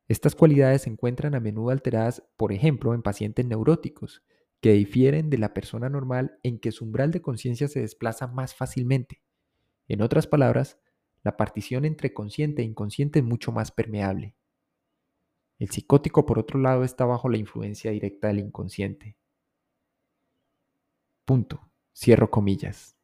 Estas 0.07 0.33
cualidades 0.33 0.81
se 0.81 0.89
encuentran 0.89 1.35
a 1.35 1.39
menudo 1.39 1.69
alteradas, 1.69 2.23
por 2.35 2.51
ejemplo, 2.51 2.95
en 2.95 3.03
pacientes 3.03 3.45
neuróticos, 3.45 4.23
que 4.59 4.73
difieren 4.73 5.29
de 5.29 5.37
la 5.37 5.53
persona 5.53 5.87
normal 5.87 6.39
en 6.41 6.57
que 6.57 6.71
su 6.71 6.83
umbral 6.83 7.11
de 7.11 7.21
conciencia 7.21 7.67
se 7.67 7.79
desplaza 7.79 8.25
más 8.25 8.55
fácilmente. 8.55 9.21
En 9.87 10.01
otras 10.01 10.25
palabras, 10.25 10.79
la 11.21 11.37
partición 11.37 11.85
entre 11.85 12.11
consciente 12.11 12.63
e 12.63 12.65
inconsciente 12.65 13.19
es 13.19 13.25
mucho 13.25 13.51
más 13.51 13.69
permeable. 13.71 14.33
El 15.59 15.69
psicótico, 15.69 16.25
por 16.25 16.39
otro 16.39 16.59
lado, 16.59 16.83
está 16.83 17.05
bajo 17.05 17.29
la 17.29 17.37
influencia 17.37 17.91
directa 17.91 18.29
del 18.29 18.39
inconsciente. 18.39 19.17
Punto. 21.25 21.69
Cierro 21.93 22.31
comillas. 22.31 22.95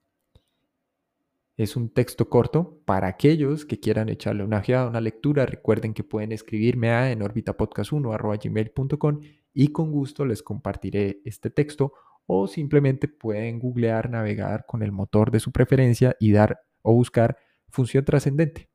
Es 1.58 1.76
un 1.76 1.90
texto 1.90 2.30
corto 2.30 2.82
para 2.86 3.08
aquellos 3.08 3.66
que 3.66 3.80
quieran 3.80 4.10
echarle 4.10 4.44
una 4.44 4.60
ojeada, 4.60 4.90
una 4.90 5.02
lectura. 5.02 5.46
Recuerden 5.46 5.94
que 5.94 6.04
pueden 6.04 6.32
escribirme 6.32 6.92
a 6.92 7.12
en 7.12 7.22
orbitapodcast1 7.22 9.38
y 9.54 9.68
con 9.70 9.92
gusto 9.92 10.26
les 10.26 10.42
compartiré 10.42 11.22
este 11.24 11.50
texto 11.50 11.94
o 12.26 12.48
simplemente 12.48 13.08
pueden 13.08 13.60
googlear, 13.60 14.10
navegar 14.10 14.66
con 14.66 14.82
el 14.82 14.92
motor 14.92 15.32
de 15.32 15.40
su 15.40 15.52
preferencia 15.52 16.16
y 16.20 16.32
dar 16.32 16.60
o 16.82 16.94
buscar 16.94 17.38
función 17.70 18.04
trascendente. 18.04 18.70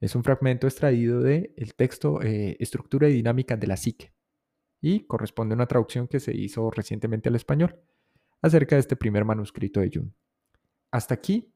Es 0.00 0.14
un 0.14 0.22
fragmento 0.22 0.66
extraído 0.66 1.20
del 1.20 1.52
el 1.56 1.74
texto 1.74 2.22
eh, 2.22 2.56
Estructura 2.60 3.08
y 3.08 3.12
Dinámica 3.14 3.56
de 3.56 3.66
la 3.66 3.76
Psique 3.76 4.12
y 4.80 5.00
corresponde 5.06 5.54
a 5.54 5.56
una 5.56 5.66
traducción 5.66 6.06
que 6.06 6.20
se 6.20 6.36
hizo 6.36 6.70
recientemente 6.70 7.28
al 7.28 7.34
español 7.34 7.80
acerca 8.40 8.76
de 8.76 8.80
este 8.80 8.96
primer 8.96 9.24
manuscrito 9.24 9.80
de 9.80 9.90
Jung. 9.92 10.10
Hasta 10.90 11.14
aquí, 11.14 11.52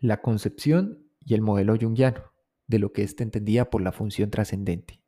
la 0.00 0.20
concepción 0.20 1.06
y 1.20 1.34
el 1.34 1.42
modelo 1.42 1.76
jungiano 1.80 2.32
de 2.66 2.78
lo 2.78 2.92
que 2.92 3.02
éste 3.02 3.22
entendía 3.22 3.70
por 3.70 3.82
la 3.82 3.92
función 3.92 4.30
trascendente. 4.30 5.02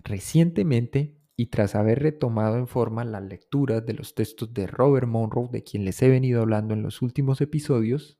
Recientemente, 0.00 1.18
y 1.36 1.46
tras 1.46 1.74
haber 1.74 2.00
retomado 2.00 2.56
en 2.56 2.66
forma 2.66 3.04
las 3.04 3.22
lecturas 3.22 3.84
de 3.84 3.94
los 3.94 4.14
textos 4.14 4.52
de 4.52 4.66
Robert 4.66 5.06
Monroe, 5.06 5.48
de 5.50 5.62
quien 5.62 5.84
les 5.84 6.00
he 6.02 6.08
venido 6.08 6.42
hablando 6.42 6.74
en 6.74 6.82
los 6.82 7.02
últimos 7.02 7.40
episodios, 7.40 8.18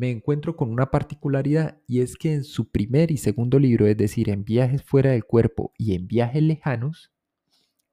me 0.00 0.10
encuentro 0.10 0.56
con 0.56 0.70
una 0.70 0.90
particularidad 0.90 1.82
y 1.86 2.00
es 2.00 2.16
que 2.16 2.32
en 2.32 2.44
su 2.44 2.70
primer 2.70 3.10
y 3.10 3.18
segundo 3.18 3.58
libro, 3.58 3.86
es 3.86 3.98
decir, 3.98 4.30
en 4.30 4.46
Viajes 4.46 4.82
fuera 4.82 5.10
del 5.10 5.26
cuerpo 5.26 5.74
y 5.76 5.94
en 5.94 6.08
Viajes 6.08 6.42
lejanos, 6.42 7.12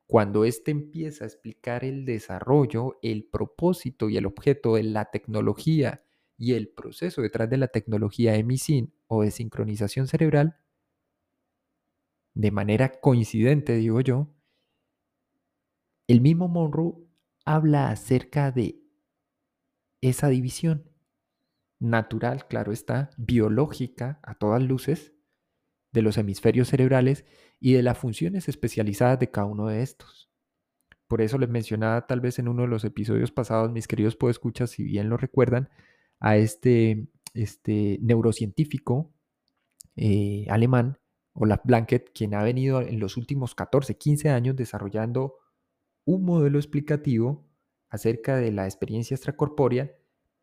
cuando 0.05 0.45
éste 0.45 0.71
empieza 0.71 1.25
a 1.25 1.27
explicar 1.27 1.83
el 1.83 2.05
desarrollo, 2.05 2.97
el 3.01 3.25
propósito 3.25 4.09
y 4.09 4.15
el 4.15 4.25
objeto 4.25 4.75
de 4.75 4.83
la 4.83 5.11
tecnología 5.11 6.05
y 6.37 6.53
el 6.53 6.69
proceso 6.69 7.21
detrás 7.21 7.49
de 7.49 7.57
la 7.57 7.67
tecnología 7.67 8.37
EMISIN 8.37 8.93
o 9.07 9.23
de 9.23 9.31
sincronización 9.31 10.07
cerebral, 10.07 10.55
de 12.35 12.51
manera 12.51 13.01
coincidente, 13.01 13.75
digo 13.75 13.99
yo, 13.99 14.33
el 16.07 16.21
mismo 16.21 16.47
Monroe 16.47 17.05
habla 17.43 17.89
acerca 17.89 18.53
de 18.53 18.79
esa 19.99 20.29
división 20.29 20.89
natural, 21.79 22.47
claro 22.47 22.71
está, 22.71 23.09
biológica 23.17 24.19
a 24.23 24.35
todas 24.35 24.61
luces, 24.61 25.13
de 25.91 26.01
los 26.01 26.17
hemisferios 26.17 26.67
cerebrales 26.67 27.25
y 27.59 27.73
de 27.73 27.83
las 27.83 27.97
funciones 27.97 28.49
especializadas 28.49 29.19
de 29.19 29.31
cada 29.31 29.47
uno 29.47 29.67
de 29.67 29.81
estos. 29.81 30.29
Por 31.07 31.21
eso 31.21 31.37
les 31.37 31.49
mencionaba 31.49 32.05
tal 32.05 32.19
vez 32.19 32.37
en 32.39 32.47
uno 32.47 32.63
de 32.63 32.67
los 32.67 32.83
episodios 32.83 33.31
pasados, 33.31 33.71
mis 33.71 33.87
queridos 33.87 34.15
podescuchas, 34.15 34.71
si 34.71 34.83
bien 34.83 35.09
lo 35.09 35.17
recuerdan, 35.17 35.69
a 36.19 36.37
este, 36.37 37.07
este 37.33 37.97
neurocientífico 38.01 39.13
eh, 39.95 40.45
alemán, 40.49 40.99
Olaf 41.33 41.61
Blanket, 41.63 42.11
quien 42.13 42.33
ha 42.33 42.43
venido 42.43 42.81
en 42.81 42.99
los 42.99 43.15
últimos 43.15 43.55
14, 43.55 43.97
15 43.97 44.29
años 44.29 44.55
desarrollando 44.55 45.35
un 46.03 46.25
modelo 46.25 46.57
explicativo 46.59 47.47
acerca 47.89 48.35
de 48.35 48.51
la 48.51 48.65
experiencia 48.65 49.15
extracorpórea 49.15 49.96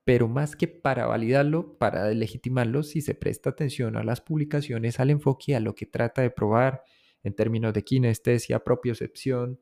pero 0.05 0.29
más 0.29 0.55
que 0.57 0.69
para 0.69 1.07
validarlo, 1.07 1.79
para 1.79 2.11
legitimarlo, 2.11 2.83
si 2.83 3.01
se 3.01 3.15
presta 3.15 3.51
atención 3.51 3.97
a 3.97 4.05
las 4.05 4.21
publicaciones, 4.21 5.01
al 5.01 5.11
enfoque, 5.11 5.57
a 5.57 5.61
lo 5.61 5.75
que 5.75 5.87
trata 5.87 6.23
de 6.23 6.31
probar 6.31 6.83
en 7.23 7.35
términos 7.35 7.73
de 7.73 7.85
kinestesia, 7.85 8.63
propiocepción 8.63 9.59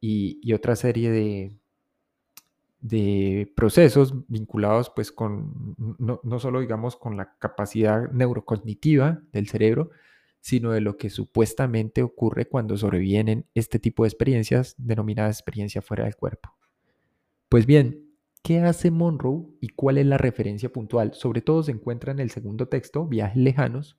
y, 0.00 0.38
y 0.42 0.52
otra 0.52 0.76
serie 0.76 1.10
de, 1.10 1.56
de 2.82 3.52
procesos 3.56 4.14
vinculados 4.28 4.90
pues 4.94 5.10
con, 5.10 5.74
no, 5.98 6.20
no, 6.22 6.38
solo 6.38 6.60
digamos 6.60 6.96
con 6.96 7.16
la 7.16 7.36
capacidad 7.38 8.10
neurocognitiva 8.10 9.22
del 9.32 9.48
cerebro, 9.48 9.90
sino 10.40 10.72
de 10.72 10.80
lo 10.80 10.96
que 10.96 11.08
supuestamente 11.08 12.02
ocurre 12.02 12.46
cuando 12.46 12.76
sobrevienen 12.76 13.46
este 13.54 13.78
tipo 13.78 14.02
de 14.02 14.08
experiencias 14.08 14.74
denominadas 14.78 15.38
experiencia 15.38 15.80
fuera 15.80 16.04
del 16.04 16.16
cuerpo. 16.16 16.56
Pues 17.48 17.66
bien, 17.66 18.11
¿Qué 18.42 18.58
hace 18.58 18.90
Monroe 18.90 19.46
y 19.60 19.68
cuál 19.68 19.98
es 19.98 20.06
la 20.06 20.18
referencia 20.18 20.72
puntual? 20.72 21.14
Sobre 21.14 21.42
todo 21.42 21.62
se 21.62 21.70
encuentra 21.70 22.10
en 22.10 22.18
el 22.18 22.30
segundo 22.30 22.66
texto, 22.66 23.06
Viajes 23.06 23.36
Lejanos. 23.36 23.96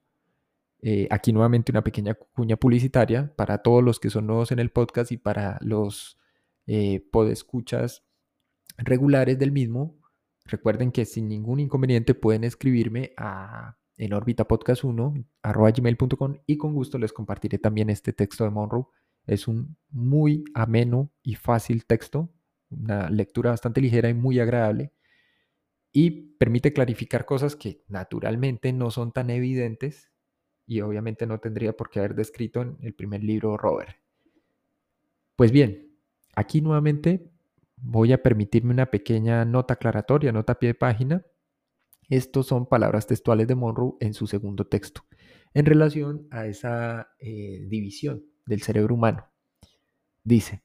Eh, 0.82 1.08
aquí 1.12 1.32
nuevamente 1.32 1.72
una 1.72 1.84
pequeña 1.84 2.16
cuña 2.16 2.58
publicitaria 2.58 3.34
para 3.38 3.60
todos 3.60 3.82
los 3.82 4.02
que 4.02 4.10
son 4.10 4.28
nuevos 4.28 4.52
en 4.52 4.60
el 4.60 4.70
podcast 4.70 5.14
y 5.14 5.18
para 5.18 5.58
los 5.62 6.20
eh, 6.68 7.08
podescuchas 7.10 8.04
regulares 8.78 9.40
del 9.40 9.54
mismo. 9.54 9.98
Recuerden 10.44 10.92
que 10.92 11.06
sin 11.06 11.30
ningún 11.30 11.62
inconveniente 11.62 12.14
pueden 12.14 12.44
escribirme 12.44 13.14
a 13.16 13.78
en 13.96 14.12
orbitapodcast1 14.12 15.26
gmail.com 15.78 16.36
y 16.46 16.58
con 16.58 16.74
gusto 16.74 16.98
les 16.98 17.14
compartiré 17.14 17.60
también 17.60 17.90
este 17.90 18.12
texto 18.12 18.44
de 18.44 18.50
Monroe. 18.50 18.88
Es 19.26 19.48
un 19.48 19.78
muy 19.90 20.44
ameno 20.54 21.14
y 21.22 21.36
fácil 21.36 21.86
texto 21.86 22.30
una 22.82 23.10
lectura 23.10 23.52
bastante 23.52 23.82
ligera 23.82 24.10
y 24.10 24.14
muy 24.14 24.40
agradable 24.40 24.92
y 25.92 26.12
permite 26.38 26.74
clarificar 26.74 27.26
cosas 27.26 27.56
que 27.56 27.84
naturalmente 27.88 28.74
no 28.74 28.92
son 28.92 29.12
tan 29.12 29.30
evidentes 29.30 30.12
y 30.66 30.82
obviamente 30.82 31.28
no 31.28 31.40
tendría 31.40 31.74
por 31.74 31.90
qué 31.90 32.00
haber 32.00 32.16
descrito 32.16 32.62
en 32.62 32.78
el 32.82 32.94
primer 32.94 33.24
libro 33.24 33.58
Robert. 33.58 33.96
Pues 35.36 35.52
bien, 35.52 35.94
Aquí 36.36 36.62
nuevamente 36.62 37.32
voy 37.78 38.12
a 38.12 38.24
permitirme 38.24 38.74
una 38.74 38.90
pequeña 38.90 39.46
nota 39.46 39.76
aclaratoria, 39.76 40.32
nota 40.32 40.54
a 40.54 40.60
pie 40.60 40.70
de 40.70 40.76
página. 40.76 41.26
Estos 42.10 42.48
son 42.48 42.68
palabras 42.68 43.08
textuales 43.08 43.48
de 43.48 43.56
Monroe 43.56 43.94
en 44.00 44.14
su 44.14 44.28
segundo 44.28 44.66
texto, 44.66 45.06
en 45.54 45.66
relación 45.66 46.28
a 46.32 46.48
esa 46.48 47.10
eh, 47.20 47.66
división 47.68 48.26
del 48.46 48.62
cerebro 48.62 48.96
humano. 48.96 49.28
Dice, 50.24 50.64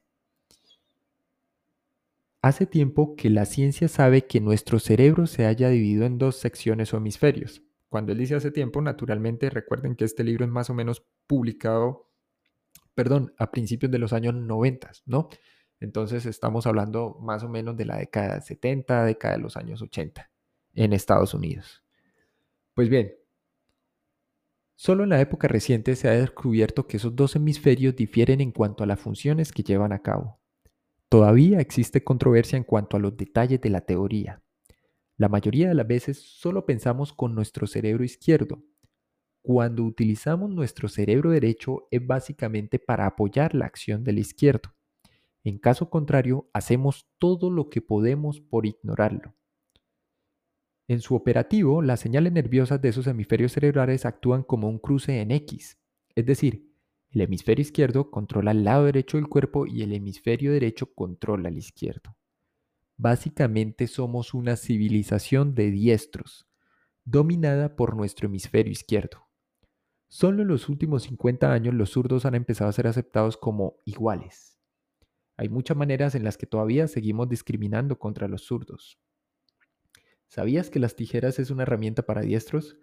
hace 2.41 2.65
tiempo 2.65 3.15
que 3.15 3.29
la 3.29 3.45
ciencia 3.45 3.87
sabe 3.87 4.25
que 4.25 4.39
nuestro 4.39 4.79
cerebro 4.79 5.27
se 5.27 5.45
haya 5.45 5.69
dividido 5.69 6.05
en 6.05 6.17
dos 6.17 6.37
secciones 6.37 6.93
o 6.93 6.97
hemisferios. 6.97 7.63
Cuando 7.89 8.11
él 8.11 8.19
dice 8.19 8.35
hace 8.35 8.51
tiempo, 8.51 8.81
naturalmente 8.81 9.49
recuerden 9.49 9.95
que 9.95 10.05
este 10.05 10.23
libro 10.23 10.45
es 10.45 10.51
más 10.51 10.69
o 10.69 10.73
menos 10.73 11.05
publicado, 11.27 12.09
perdón, 12.93 13.33
a 13.37 13.51
principios 13.51 13.91
de 13.91 13.99
los 13.99 14.13
años 14.13 14.35
90, 14.35 14.91
¿no? 15.05 15.29
Entonces 15.79 16.25
estamos 16.25 16.67
hablando 16.67 17.17
más 17.21 17.43
o 17.43 17.49
menos 17.49 17.75
de 17.77 17.85
la 17.85 17.97
década 17.97 18.35
de 18.35 18.41
70, 18.41 19.05
década 19.05 19.35
de 19.35 19.41
los 19.41 19.57
años 19.57 19.81
80 19.81 20.29
en 20.75 20.93
Estados 20.93 21.33
Unidos. 21.33 21.83
Pues 22.73 22.89
bien, 22.89 23.15
solo 24.75 25.03
en 25.03 25.09
la 25.09 25.21
época 25.21 25.47
reciente 25.47 25.95
se 25.95 26.09
ha 26.09 26.11
descubierto 26.11 26.85
que 26.85 26.97
esos 26.97 27.15
dos 27.15 27.35
hemisferios 27.35 27.95
difieren 27.95 28.39
en 28.39 28.51
cuanto 28.51 28.83
a 28.83 28.87
las 28.87 28.99
funciones 28.99 29.51
que 29.51 29.63
llevan 29.63 29.93
a 29.93 30.01
cabo. 30.01 30.38
Todavía 31.09 31.59
existe 31.59 32.03
controversia 32.03 32.55
en 32.55 32.63
cuanto 32.63 32.95
a 32.95 32.99
los 32.99 33.17
detalles 33.17 33.59
de 33.59 33.71
la 33.71 33.81
teoría. 33.81 34.43
La 35.17 35.27
mayoría 35.27 35.67
de 35.67 35.73
las 35.73 35.87
veces 35.87 36.19
solo 36.19 36.67
pensamos 36.67 37.13
con 37.13 37.33
nuestro 37.33 37.65
cerebro 37.65 38.03
izquierdo. 38.03 38.63
Cuando 39.41 39.83
utilizamos 39.83 40.51
nuestro 40.51 40.87
cerebro 40.87 41.31
derecho 41.31 41.87
es 41.89 42.05
básicamente 42.05 42.77
para 42.77 43.07
apoyar 43.07 43.55
la 43.55 43.65
acción 43.65 44.03
del 44.03 44.19
izquierdo. 44.19 44.75
En 45.43 45.57
caso 45.57 45.89
contrario, 45.89 46.47
hacemos 46.53 47.09
todo 47.17 47.49
lo 47.49 47.71
que 47.71 47.81
podemos 47.81 48.39
por 48.39 48.67
ignorarlo. 48.67 49.33
En 50.87 51.01
su 51.01 51.15
operativo, 51.15 51.81
las 51.81 52.01
señales 52.01 52.33
nerviosas 52.33 52.81
de 52.81 52.89
esos 52.89 53.07
hemisferios 53.07 53.53
cerebrales 53.53 54.05
actúan 54.05 54.43
como 54.43 54.69
un 54.69 54.77
cruce 54.77 55.21
en 55.21 55.31
X, 55.31 55.79
es 56.15 56.25
decir, 56.25 56.68
el 57.11 57.21
hemisferio 57.21 57.61
izquierdo 57.61 58.11
controla 58.11 58.51
el 58.51 58.63
lado 58.63 58.85
derecho 58.85 59.17
del 59.17 59.27
cuerpo 59.27 59.65
y 59.65 59.81
el 59.81 59.93
hemisferio 59.93 60.51
derecho 60.51 60.93
controla 60.93 61.49
el 61.49 61.57
izquierdo. 61.57 62.15
Básicamente 62.97 63.87
somos 63.87 64.33
una 64.33 64.55
civilización 64.55 65.55
de 65.55 65.71
diestros, 65.71 66.47
dominada 67.05 67.75
por 67.75 67.95
nuestro 67.95 68.27
hemisferio 68.27 68.71
izquierdo. 68.71 69.27
Solo 70.07 70.41
en 70.41 70.49
los 70.49 70.69
últimos 70.69 71.03
50 71.03 71.51
años 71.51 71.73
los 71.73 71.91
zurdos 71.91 72.25
han 72.25 72.35
empezado 72.35 72.69
a 72.69 72.73
ser 72.73 72.87
aceptados 72.87 73.37
como 73.37 73.77
iguales. 73.85 74.59
Hay 75.37 75.49
muchas 75.49 75.77
maneras 75.77 76.15
en 76.15 76.23
las 76.23 76.37
que 76.37 76.45
todavía 76.45 76.87
seguimos 76.87 77.29
discriminando 77.29 77.97
contra 77.97 78.27
los 78.27 78.43
zurdos. 78.43 78.99
¿Sabías 80.27 80.69
que 80.69 80.79
las 80.79 80.95
tijeras 80.95 81.39
es 81.39 81.49
una 81.49 81.63
herramienta 81.63 82.03
para 82.05 82.21
diestros? 82.21 82.77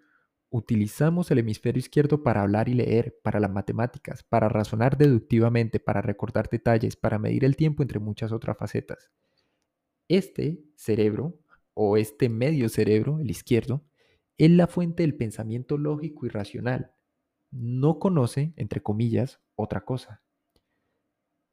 Utilizamos 0.49 1.29
el 1.29 1.39
hemisferio 1.39 1.79
izquierdo 1.79 2.23
para 2.23 2.41
hablar 2.41 2.69
y 2.69 2.73
leer, 2.73 3.19
para 3.21 3.39
las 3.39 3.51
matemáticas, 3.51 4.23
para 4.23 4.47
razonar 4.47 4.97
deductivamente, 4.97 5.79
para 5.79 6.01
recordar 6.01 6.49
detalles, 6.49 6.95
para 6.95 7.19
medir 7.19 7.43
el 7.43 7.57
tiempo, 7.57 7.83
entre 7.83 7.99
muchas 7.99 8.31
otras 8.31 8.57
facetas. 8.57 9.11
Este 10.07 10.63
cerebro, 10.75 11.37
o 11.73 11.97
este 11.97 12.29
medio 12.29 12.69
cerebro, 12.69 13.19
el 13.19 13.29
izquierdo, 13.29 13.83
es 14.37 14.49
la 14.51 14.67
fuente 14.67 15.03
del 15.03 15.15
pensamiento 15.15 15.77
lógico 15.77 16.25
y 16.25 16.29
racional. 16.29 16.93
No 17.51 17.99
conoce, 17.99 18.53
entre 18.55 18.81
comillas, 18.81 19.41
otra 19.55 19.83
cosa. 19.83 20.21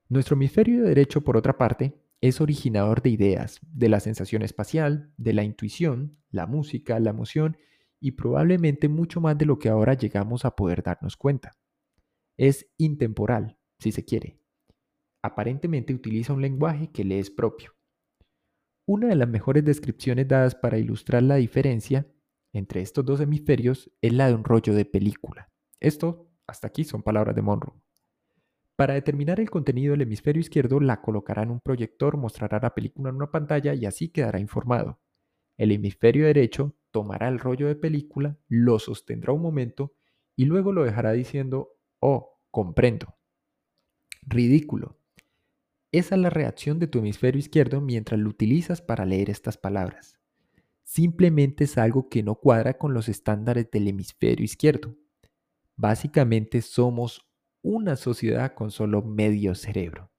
Nuestro 0.08 0.36
hemisferio 0.36 0.84
derecho, 0.84 1.22
por 1.22 1.36
otra 1.36 1.58
parte, 1.58 1.94
es 2.20 2.40
originador 2.40 3.02
de 3.02 3.10
ideas, 3.10 3.58
de 3.62 3.88
la 3.88 4.00
sensación 4.00 4.42
espacial, 4.42 5.12
de 5.16 5.32
la 5.32 5.42
intuición, 5.42 6.16
la 6.30 6.46
música, 6.46 7.00
la 7.00 7.10
emoción 7.10 7.56
y 8.00 8.12
probablemente 8.12 8.88
mucho 8.88 9.20
más 9.20 9.36
de 9.38 9.46
lo 9.46 9.58
que 9.58 9.68
ahora 9.68 9.94
llegamos 9.94 10.44
a 10.44 10.54
poder 10.54 10.82
darnos 10.82 11.16
cuenta. 11.16 11.56
Es 12.36 12.66
intemporal, 12.76 13.58
si 13.78 13.92
se 13.92 14.04
quiere. 14.04 14.38
Aparentemente 15.22 15.94
utiliza 15.94 16.32
un 16.32 16.42
lenguaje 16.42 16.90
que 16.90 17.04
le 17.04 17.18
es 17.18 17.30
propio. 17.30 17.72
Una 18.86 19.08
de 19.08 19.16
las 19.16 19.28
mejores 19.28 19.64
descripciones 19.64 20.28
dadas 20.28 20.54
para 20.54 20.78
ilustrar 20.78 21.22
la 21.22 21.36
diferencia 21.36 22.06
entre 22.52 22.82
estos 22.82 23.04
dos 23.04 23.20
hemisferios 23.20 23.90
es 24.02 24.12
la 24.12 24.28
de 24.28 24.34
un 24.34 24.44
rollo 24.44 24.74
de 24.74 24.84
película. 24.84 25.50
Esto, 25.80 26.30
hasta 26.46 26.68
aquí, 26.68 26.84
son 26.84 27.02
palabras 27.02 27.34
de 27.34 27.42
Monroe. 27.42 27.80
Para 28.76 28.94
determinar 28.94 29.40
el 29.40 29.50
contenido 29.50 29.92
del 29.92 30.02
hemisferio 30.02 30.40
izquierdo, 30.40 30.80
la 30.80 31.00
colocará 31.00 31.42
en 31.42 31.50
un 31.50 31.60
proyector, 31.60 32.16
mostrará 32.16 32.58
la 32.60 32.74
película 32.74 33.10
en 33.10 33.16
una 33.16 33.30
pantalla 33.30 33.72
y 33.72 33.86
así 33.86 34.08
quedará 34.08 34.40
informado. 34.40 35.00
El 35.56 35.72
hemisferio 35.72 36.26
derecho 36.26 36.74
tomará 36.94 37.26
el 37.26 37.40
rollo 37.40 37.66
de 37.66 37.74
película, 37.74 38.38
lo 38.46 38.78
sostendrá 38.78 39.32
un 39.32 39.42
momento 39.42 39.96
y 40.36 40.44
luego 40.44 40.72
lo 40.72 40.84
dejará 40.84 41.10
diciendo, 41.10 41.76
oh, 41.98 42.38
comprendo. 42.52 43.16
Ridículo. 44.22 44.96
Esa 45.90 46.14
es 46.14 46.20
la 46.20 46.30
reacción 46.30 46.78
de 46.78 46.86
tu 46.86 47.00
hemisferio 47.00 47.40
izquierdo 47.40 47.80
mientras 47.80 48.20
lo 48.20 48.30
utilizas 48.30 48.80
para 48.80 49.06
leer 49.06 49.28
estas 49.28 49.58
palabras. 49.58 50.20
Simplemente 50.84 51.64
es 51.64 51.78
algo 51.78 52.08
que 52.08 52.22
no 52.22 52.36
cuadra 52.36 52.78
con 52.78 52.94
los 52.94 53.08
estándares 53.08 53.68
del 53.72 53.88
hemisferio 53.88 54.44
izquierdo. 54.44 54.94
Básicamente 55.74 56.62
somos 56.62 57.28
una 57.60 57.96
sociedad 57.96 58.54
con 58.54 58.70
solo 58.70 59.02
medio 59.02 59.56
cerebro. 59.56 60.12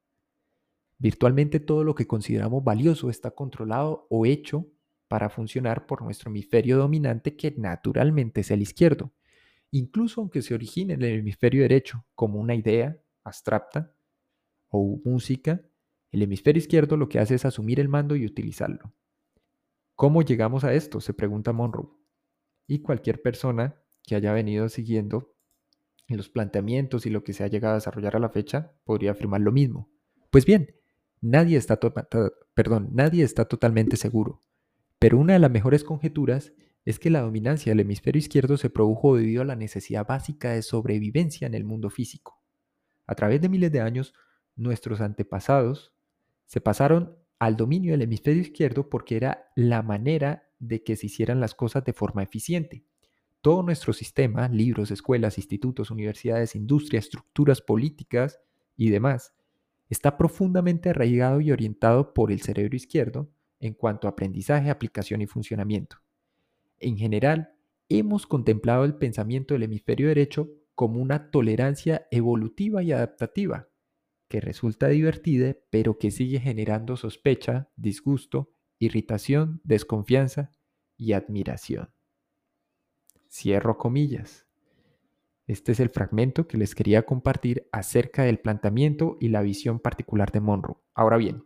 Virtualmente 0.97 1.61
todo 1.61 1.85
lo 1.85 1.95
que 1.95 2.05
consideramos 2.05 2.65
valioso 2.65 3.09
está 3.09 3.31
controlado 3.31 4.07
o 4.09 4.25
hecho 4.25 4.74
para 5.07 5.29
funcionar 5.29 5.85
por 5.85 6.01
nuestro 6.01 6.29
hemisferio 6.29 6.77
dominante 6.77 7.35
que 7.35 7.53
naturalmente 7.57 8.41
es 8.41 8.51
el 8.51 8.61
izquierdo, 8.61 9.13
incluso 9.71 10.21
aunque 10.21 10.41
se 10.41 10.53
origine 10.53 10.93
en 10.93 11.01
el 11.03 11.19
hemisferio 11.19 11.61
derecho 11.61 12.05
como 12.15 12.39
una 12.39 12.55
idea 12.55 12.99
abstracta 13.23 13.93
o 14.69 14.99
música, 15.03 15.61
el 16.11 16.21
hemisferio 16.21 16.59
izquierdo 16.59 16.97
lo 16.97 17.09
que 17.09 17.19
hace 17.19 17.35
es 17.35 17.45
asumir 17.45 17.79
el 17.79 17.89
mando 17.89 18.15
y 18.15 18.25
utilizarlo. 18.25 18.93
¿Cómo 19.95 20.21
llegamos 20.21 20.63
a 20.63 20.73
esto? 20.73 20.99
se 21.01 21.13
pregunta 21.13 21.53
Monroe. 21.53 21.89
Y 22.67 22.79
cualquier 22.79 23.21
persona 23.21 23.81
que 24.03 24.15
haya 24.15 24.33
venido 24.33 24.69
siguiendo 24.69 25.35
en 26.07 26.17
los 26.17 26.29
planteamientos 26.29 27.05
y 27.05 27.09
lo 27.09 27.23
que 27.23 27.33
se 27.33 27.43
ha 27.43 27.47
llegado 27.47 27.73
a 27.73 27.77
desarrollar 27.77 28.15
a 28.15 28.19
la 28.19 28.29
fecha, 28.29 28.73
podría 28.83 29.11
afirmar 29.11 29.41
lo 29.41 29.51
mismo. 29.51 29.89
Pues 30.29 30.45
bien, 30.45 30.75
nadie 31.21 31.57
está, 31.57 31.79
perdón, 32.53 32.89
nadie 32.91 33.23
está 33.23 33.45
totalmente 33.45 33.97
seguro, 33.97 34.43
pero 34.99 35.17
una 35.17 35.33
de 35.33 35.39
las 35.39 35.51
mejores 35.51 35.83
conjeturas 35.83 36.53
es 36.85 36.99
que 36.99 37.09
la 37.09 37.21
dominancia 37.21 37.71
del 37.71 37.79
hemisferio 37.79 38.19
izquierdo 38.19 38.57
se 38.57 38.69
produjo 38.69 39.17
debido 39.17 39.41
a 39.41 39.45
la 39.45 39.55
necesidad 39.55 40.05
básica 40.07 40.51
de 40.51 40.61
sobrevivencia 40.61 41.47
en 41.47 41.55
el 41.55 41.63
mundo 41.63 41.89
físico. 41.89 42.41
A 43.07 43.15
través 43.15 43.41
de 43.41 43.49
miles 43.49 43.71
de 43.71 43.81
años, 43.81 44.13
nuestros 44.55 45.01
antepasados 45.01 45.93
se 46.45 46.61
pasaron 46.61 47.17
al 47.39 47.57
dominio 47.57 47.91
del 47.91 48.03
hemisferio 48.03 48.41
izquierdo 48.41 48.89
porque 48.89 49.17
era 49.17 49.51
la 49.55 49.81
manera 49.81 50.49
de 50.59 50.83
que 50.83 50.95
se 50.95 51.07
hicieran 51.07 51.39
las 51.39 51.55
cosas 51.55 51.83
de 51.83 51.93
forma 51.93 52.23
eficiente. 52.23 52.85
Todo 53.41 53.61
nuestro 53.63 53.93
sistema, 53.93 54.47
libros, 54.47 54.91
escuelas, 54.91 55.37
institutos, 55.37 55.91
universidades, 55.91 56.55
industria, 56.55 56.99
estructuras 56.99 57.61
políticas 57.61 58.39
y 58.75 58.89
demás, 58.89 59.33
está 59.89 60.17
profundamente 60.17 60.89
arraigado 60.89 61.41
y 61.41 61.51
orientado 61.51 62.13
por 62.13 62.31
el 62.31 62.41
cerebro 62.41 62.75
izquierdo 62.75 63.29
en 63.65 63.73
cuanto 63.73 64.07
a 64.07 64.11
aprendizaje, 64.11 64.69
aplicación 64.69 65.21
y 65.21 65.27
funcionamiento. 65.27 65.97
En 66.77 66.97
general, 66.97 67.55
hemos 67.89 68.27
contemplado 68.27 68.83
el 68.85 68.95
pensamiento 68.95 69.53
del 69.53 69.63
hemisferio 69.63 70.07
derecho 70.07 70.49
como 70.75 71.01
una 71.01 71.31
tolerancia 71.31 72.07
evolutiva 72.11 72.83
y 72.83 72.91
adaptativa, 72.91 73.69
que 74.27 74.41
resulta 74.41 74.87
divertida, 74.87 75.55
pero 75.69 75.97
que 75.97 76.11
sigue 76.11 76.39
generando 76.39 76.97
sospecha, 76.97 77.69
disgusto, 77.75 78.51
irritación, 78.79 79.61
desconfianza 79.63 80.51
y 80.97 81.13
admiración. 81.13 81.89
Cierro 83.29 83.77
comillas. 83.77 84.45
Este 85.47 85.71
es 85.73 85.79
el 85.79 85.89
fragmento 85.89 86.47
que 86.47 86.57
les 86.57 86.73
quería 86.73 87.05
compartir 87.05 87.67
acerca 87.71 88.23
del 88.23 88.39
planteamiento 88.39 89.17
y 89.19 89.29
la 89.29 89.41
visión 89.41 89.79
particular 89.79 90.31
de 90.31 90.39
Monroe. 90.41 90.77
Ahora 90.93 91.17
bien, 91.17 91.45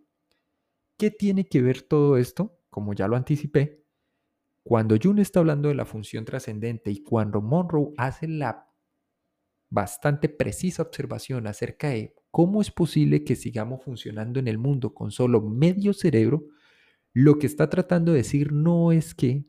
¿qué 1.00 1.10
tiene 1.10 1.48
que 1.48 1.62
ver 1.62 1.82
todo 1.82 2.18
esto? 2.18 2.60
Como 2.70 2.94
ya 2.94 3.08
lo 3.08 3.16
anticipé, 3.16 3.86
cuando 4.62 4.98
Jung 5.02 5.18
está 5.20 5.40
hablando 5.40 5.70
de 5.70 5.76
la 5.76 5.86
función 5.86 6.26
trascendente 6.26 6.92
y 6.92 7.02
cuando 7.02 7.42
Monroe 7.42 7.94
hace 7.98 8.28
la 8.28 8.70
bastante 9.70 10.30
precisa 10.30 10.84
observación 10.84 11.48
acerca 11.48 11.90
de 11.90 12.16
cómo 12.32 12.62
es 12.62 12.70
posible 12.70 13.24
que 13.24 13.36
sigamos 13.36 13.84
funcionando 13.84 14.40
en 14.40 14.48
el 14.48 14.58
mundo 14.58 14.94
con 14.94 15.12
solo 15.12 15.42
medio 15.42 15.94
cerebro, 15.94 16.48
lo 17.14 17.40
que 17.40 17.48
está 17.48 17.70
tratando 17.70 18.12
de 18.12 18.20
decir 18.20 18.52
no 18.52 18.92
es 18.92 19.16
que 19.16 19.46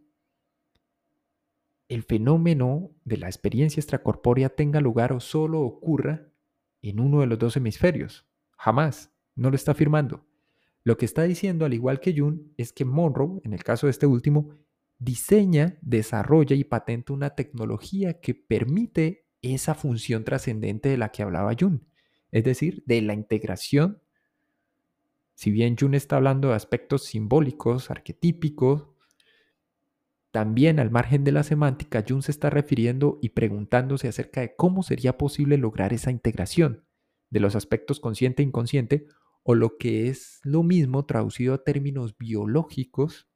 el 1.88 2.04
fenómeno 2.04 2.92
de 3.04 3.16
la 3.16 3.26
experiencia 3.26 3.80
extracorpórea 3.80 4.50
tenga 4.50 4.80
lugar 4.80 5.12
o 5.12 5.18
solo 5.18 5.60
ocurra 5.62 6.30
en 6.80 7.00
uno 7.00 7.20
de 7.20 7.26
los 7.26 7.38
dos 7.38 7.56
hemisferios. 7.56 8.26
Jamás. 8.56 9.12
no 9.34 9.50
lo 9.50 9.56
está 9.56 9.72
afirmando. 9.72 10.29
Lo 10.82 10.96
que 10.96 11.04
está 11.04 11.24
diciendo, 11.24 11.64
al 11.64 11.74
igual 11.74 12.00
que 12.00 12.14
Jung, 12.16 12.52
es 12.56 12.72
que 12.72 12.84
Monroe, 12.84 13.40
en 13.44 13.52
el 13.52 13.62
caso 13.62 13.86
de 13.86 13.90
este 13.90 14.06
último, 14.06 14.56
diseña, 14.98 15.78
desarrolla 15.82 16.56
y 16.56 16.64
patenta 16.64 17.12
una 17.12 17.30
tecnología 17.30 18.20
que 18.20 18.34
permite 18.34 19.26
esa 19.42 19.74
función 19.74 20.24
trascendente 20.24 20.88
de 20.88 20.98
la 20.98 21.10
que 21.10 21.22
hablaba 21.22 21.54
Jung, 21.58 21.80
es 22.30 22.44
decir, 22.44 22.82
de 22.86 23.02
la 23.02 23.14
integración. 23.14 24.02
Si 25.34 25.50
bien 25.50 25.76
Jung 25.78 25.94
está 25.94 26.16
hablando 26.16 26.48
de 26.48 26.54
aspectos 26.54 27.04
simbólicos, 27.04 27.90
arquetípicos, 27.90 28.88
también 30.30 30.78
al 30.78 30.90
margen 30.90 31.24
de 31.24 31.32
la 31.32 31.42
semántica, 31.42 32.04
Jung 32.06 32.22
se 32.22 32.30
está 32.30 32.50
refiriendo 32.50 33.18
y 33.20 33.30
preguntándose 33.30 34.08
acerca 34.08 34.42
de 34.42 34.54
cómo 34.54 34.82
sería 34.82 35.18
posible 35.18 35.56
lograr 35.56 35.92
esa 35.92 36.10
integración 36.10 36.84
de 37.30 37.40
los 37.40 37.56
aspectos 37.56 38.00
consciente 38.00 38.42
e 38.42 38.46
inconsciente, 38.46 39.06
o 39.42 39.54
lo 39.54 39.78
que 39.78 40.08
es 40.08 40.40
lo 40.42 40.62
mismo 40.62 41.06
traducido 41.06 41.54
a 41.54 41.64
términos 41.64 42.16
biológicos 42.16 43.28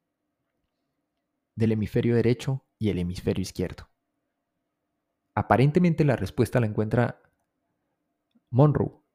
del 1.55 1.71
hemisferio 1.71 2.15
derecho 2.15 2.65
y 2.77 2.89
el 2.89 2.99
hemisferio 2.99 3.41
izquierdo. 3.41 3.89
Aparentemente 5.33 6.05
la 6.05 6.15
respuesta 6.15 6.59
la 6.59 6.67
encuentra 6.67 7.21
Monroe 8.49 9.05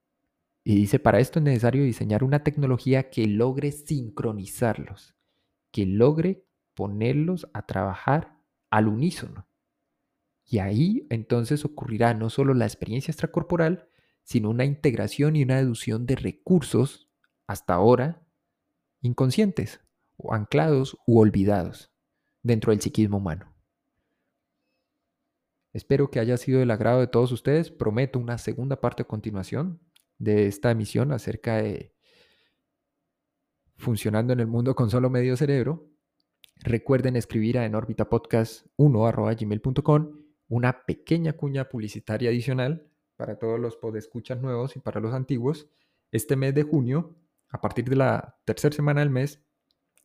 y 0.64 0.74
dice, 0.74 0.98
para 0.98 1.20
esto 1.20 1.38
es 1.38 1.44
necesario 1.44 1.82
diseñar 1.82 2.22
una 2.22 2.44
tecnología 2.44 3.10
que 3.10 3.26
logre 3.26 3.72
sincronizarlos, 3.72 5.14
que 5.70 5.86
logre 5.86 6.44
ponerlos 6.74 7.48
a 7.54 7.66
trabajar 7.66 8.38
al 8.70 8.88
unísono. 8.88 9.46
Y 10.44 10.58
ahí 10.58 11.06
entonces 11.10 11.64
ocurrirá 11.64 12.12
no 12.12 12.28
solo 12.28 12.54
la 12.54 12.66
experiencia 12.66 13.12
extracorporal, 13.12 13.89
sino 14.22 14.50
una 14.50 14.64
integración 14.64 15.36
y 15.36 15.42
una 15.42 15.56
deducción 15.56 16.06
de 16.06 16.16
recursos 16.16 17.08
hasta 17.46 17.74
ahora 17.74 18.22
inconscientes 19.02 19.80
o 20.16 20.34
anclados 20.34 20.96
u 21.06 21.18
olvidados 21.18 21.90
dentro 22.42 22.72
del 22.72 22.80
psiquismo 22.80 23.18
humano. 23.18 23.54
Espero 25.72 26.10
que 26.10 26.18
haya 26.18 26.36
sido 26.36 26.58
del 26.60 26.70
agrado 26.70 27.00
de 27.00 27.06
todos 27.06 27.32
ustedes. 27.32 27.70
Prometo 27.70 28.18
una 28.18 28.36
segunda 28.38 28.80
parte 28.80 29.02
a 29.02 29.06
continuación 29.06 29.80
de 30.18 30.46
esta 30.46 30.70
emisión 30.70 31.12
acerca 31.12 31.56
de 31.56 31.94
funcionando 33.76 34.32
en 34.32 34.40
el 34.40 34.46
mundo 34.46 34.74
con 34.74 34.88
solo 34.90 35.10
medio 35.10 35.36
cerebro. 35.36 35.90
Recuerden 36.56 37.16
escribir 37.16 37.58
a 37.58 37.66
enorbitapodcast1.gmail.com 37.66 40.20
una 40.48 40.84
pequeña 40.84 41.34
cuña 41.34 41.68
publicitaria 41.68 42.30
adicional 42.30 42.89
para 43.20 43.38
todos 43.38 43.60
los 43.60 43.76
podescuchas 43.76 44.40
nuevos 44.40 44.76
y 44.76 44.80
para 44.80 44.98
los 44.98 45.12
antiguos. 45.12 45.68
Este 46.10 46.36
mes 46.36 46.54
de 46.54 46.62
junio, 46.62 47.18
a 47.50 47.60
partir 47.60 47.84
de 47.84 47.96
la 47.96 48.38
tercera 48.46 48.74
semana 48.74 49.00
del 49.00 49.10
mes, 49.10 49.44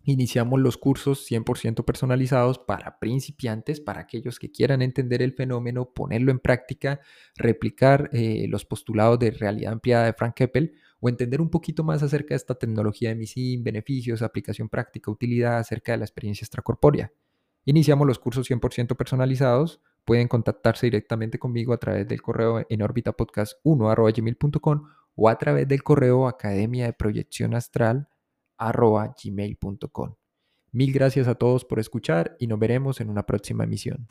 iniciamos 0.03 0.59
los 0.59 0.75
cursos 0.77 1.25
100% 1.31 1.85
personalizados 1.85 2.59
para 2.59 2.99
principiantes, 2.99 3.79
para 3.79 4.01
aquellos 4.01 4.37
que 4.37 4.51
quieran 4.51 4.81
entender 4.81 5.21
el 5.21 5.31
fenómeno, 5.31 5.93
ponerlo 5.93 6.29
en 6.29 6.39
práctica, 6.39 6.99
replicar 7.37 8.09
eh, 8.11 8.47
los 8.49 8.65
postulados 8.65 9.17
de 9.17 9.31
realidad 9.31 9.71
ampliada 9.71 10.07
de 10.07 10.13
Frank 10.13 10.33
Keppel 10.35 10.73
o 10.99 11.07
entender 11.07 11.39
un 11.39 11.49
poquito 11.49 11.85
más 11.85 12.03
acerca 12.03 12.33
de 12.33 12.37
esta 12.37 12.55
tecnología 12.55 13.09
de 13.09 13.15
MISIM, 13.15 13.63
beneficios, 13.63 14.23
aplicación 14.23 14.67
práctica, 14.67 15.09
utilidad 15.09 15.57
acerca 15.57 15.93
de 15.93 15.99
la 15.99 16.05
experiencia 16.05 16.43
extracorpórea. 16.43 17.13
Iniciamos 17.65 18.07
los 18.07 18.19
cursos 18.19 18.49
100% 18.49 18.95
personalizados. 18.95 19.81
Pueden 20.05 20.27
contactarse 20.27 20.85
directamente 20.85 21.39
conmigo 21.39 21.73
a 21.73 21.77
través 21.77 22.07
del 22.07 22.21
correo 22.21 22.63
en 22.69 22.81
orbitapodcast1.gmail.com 22.81 24.83
o 25.15 25.29
a 25.29 25.37
través 25.37 25.67
del 25.67 25.81
correo 25.81 26.27
academia 26.27 26.85
de 26.85 26.93
proyección 26.93 27.55
astral 27.55 28.07
gmail.com. 28.57 30.15
Mil 30.71 30.93
gracias 30.93 31.27
a 31.27 31.35
todos 31.35 31.65
por 31.65 31.79
escuchar 31.79 32.35
y 32.39 32.47
nos 32.47 32.59
veremos 32.59 33.01
en 33.01 33.09
una 33.09 33.25
próxima 33.25 33.63
emisión. 33.63 34.07